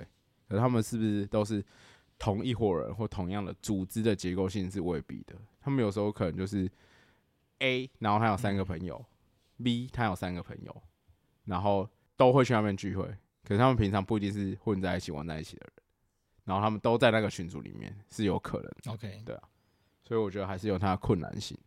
[0.50, 1.64] 可是他们是不是都是
[2.18, 5.36] 同一伙人或同样的组织的结构性是未必的。
[5.62, 6.68] 他们有时候可能就是
[7.60, 9.06] A，然后他有三个朋友、
[9.60, 10.82] 嗯、，B 他有三个朋友，
[11.44, 13.04] 然后都会去那边聚会，
[13.44, 15.84] 可是他们平常不一定是混在一起玩在一起的人，
[16.46, 18.94] 然后他们都在那个群组里面是有可能。
[18.94, 19.44] OK，对啊，
[20.08, 21.58] 所以我觉得还是有它的困难性。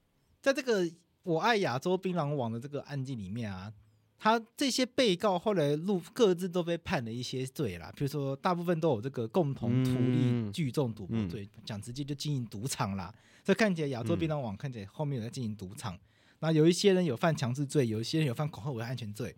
[0.41, 0.91] 在这个
[1.23, 3.73] 我爱亚洲槟榔王的这个案件里面啊。
[4.21, 13.15] 他这些被告后来录各自都被判了一些罪啦，比如说大部分都有这个共同图利聚众赌博罪，讲、嗯、直接就经营赌场啦。
[13.45, 15.97] 这看起来亚洲槟榔王看起来后面有在经营赌场，
[16.41, 19.37] 那、嗯、有一些人有犯强制罪，有一些人有犯恐吓危害安全罪。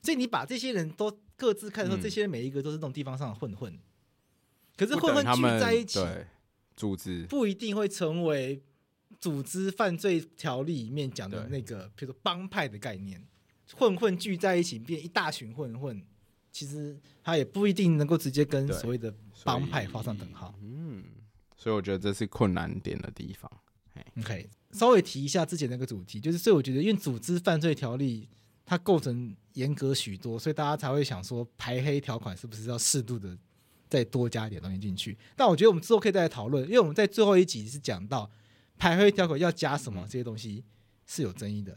[0.00, 3.78] 所以你把这些人都各自看的时候，这些人每一个都是那种地方上的混混。
[4.78, 6.00] 可是混混聚在一起，
[6.80, 8.62] 组织不一定会成为
[9.20, 13.22] 组织犯罪条例里面讲的那个，比如说帮派的概念。
[13.76, 16.02] 混混聚在一起变一大群混混，
[16.50, 19.14] 其实他也不一定能够直接跟所谓的
[19.44, 20.52] 帮派画上等号。
[20.60, 21.04] 嗯，
[21.56, 23.48] 所以我觉得这是困难点的地方。
[24.18, 28.28] OK，稍微提一下之前那个主题，就是所以我觉得，因为组织犯罪条例
[28.66, 33.38] 它构成严格许多，所以大家才会想说排黑条款是不是要适度的
[33.90, 35.18] 再多加一点东西进去。
[35.36, 38.30] 但我觉得我们之后可以再来讨论，因为我们在最后一集是讲到
[38.78, 40.64] 排黑条款要加什么这些东西
[41.06, 41.76] 是有争议的。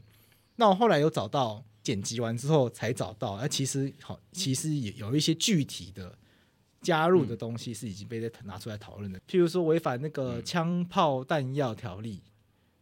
[0.55, 1.65] 那我后来有找到。
[1.83, 6.17] 剪辑完之后才找到，而其实好，其实也有一些具体的
[6.79, 9.19] 加入的东西是已经被拿出来讨论的。
[9.27, 12.23] 譬如说违反那个枪炮弹药条例，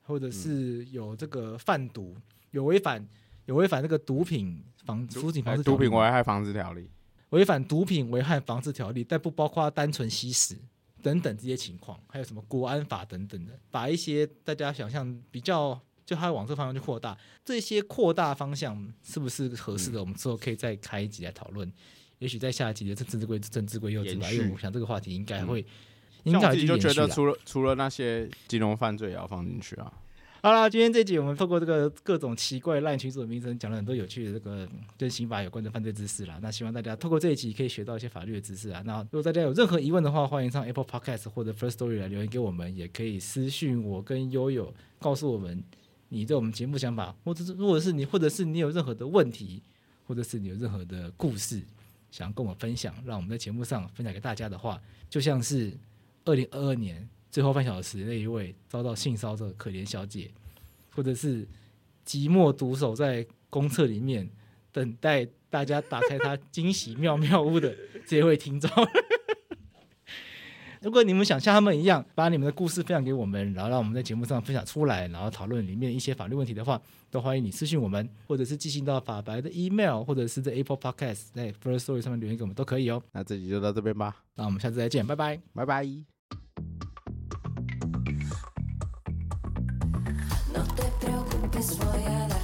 [0.04, 2.16] 或者是有这个贩毒，
[2.52, 3.04] 有违反
[3.46, 6.88] 有违反那个毒品防毒品防治毒品危害防治条例，
[7.32, 10.56] 违反毒品危害防治条例，但不包括单纯吸食
[11.02, 15.82] 等等这些情况，还有什么国安法等等的，把一些大家想象比较。
[16.04, 20.00] 就它往这方向去扩大，这些扩大方向是不是合适的？
[20.00, 21.66] 我们之后可以再开一集来讨论。
[21.66, 21.74] 嗯、
[22.18, 25.62] 也许在下一集的政治规政治归幼稚吧，因为我想这个话题应该会。
[26.26, 29.94] 嗯、应该就觉得除了除了那些金融犯罪也要放进去啊。
[30.44, 34.68] 好了，今天这集我们透过这个各种奇怪烂群组的名称，讲了很多有趣的这个
[34.98, 36.40] 跟刑法有关的犯罪知识啦。
[36.42, 38.82] 那希望大家透过这一集可以学到一些法律的知识啊。
[38.84, 45.64] 那如果大家有任何疑问的话，欢迎上 Apple Podcast 或者 First Story 来留言给我们，也可以私讯我跟悠悠告诉我们。
[46.10, 49.62] 你对我们节目想法，或者是，如果是你，或者是你有任何的问题，
[50.06, 51.62] 或者是你有任何的故事，
[52.12, 55.72] 想要跟我们分享，让我们在节目上分享给大家的话，就像是
[56.26, 60.30] 二零二二年最后半小时那一位遭到性骚扰的可怜小姐，
[60.94, 61.48] 或者是
[62.06, 64.30] 寂寞独守在公厕里面
[64.72, 67.76] 等待大家打开他惊喜妙妙屋的
[68.06, 68.70] 这位听众。
[70.82, 83.02] 如果你们想像他们一样，把你们的故事分享给我们，然后让我们在节目上分享出来，然后讨论里面一些法律问题的话，都欢迎你私信我们，或者是寄信到法白的 email，或者是在 Apple Podcast 在 First Story 上面留言给我们都可以哦。
[83.12, 86.21] 那这集就到这边吧，那我们下次再见，拜拜，拜拜。
[91.62, 92.41] Swoja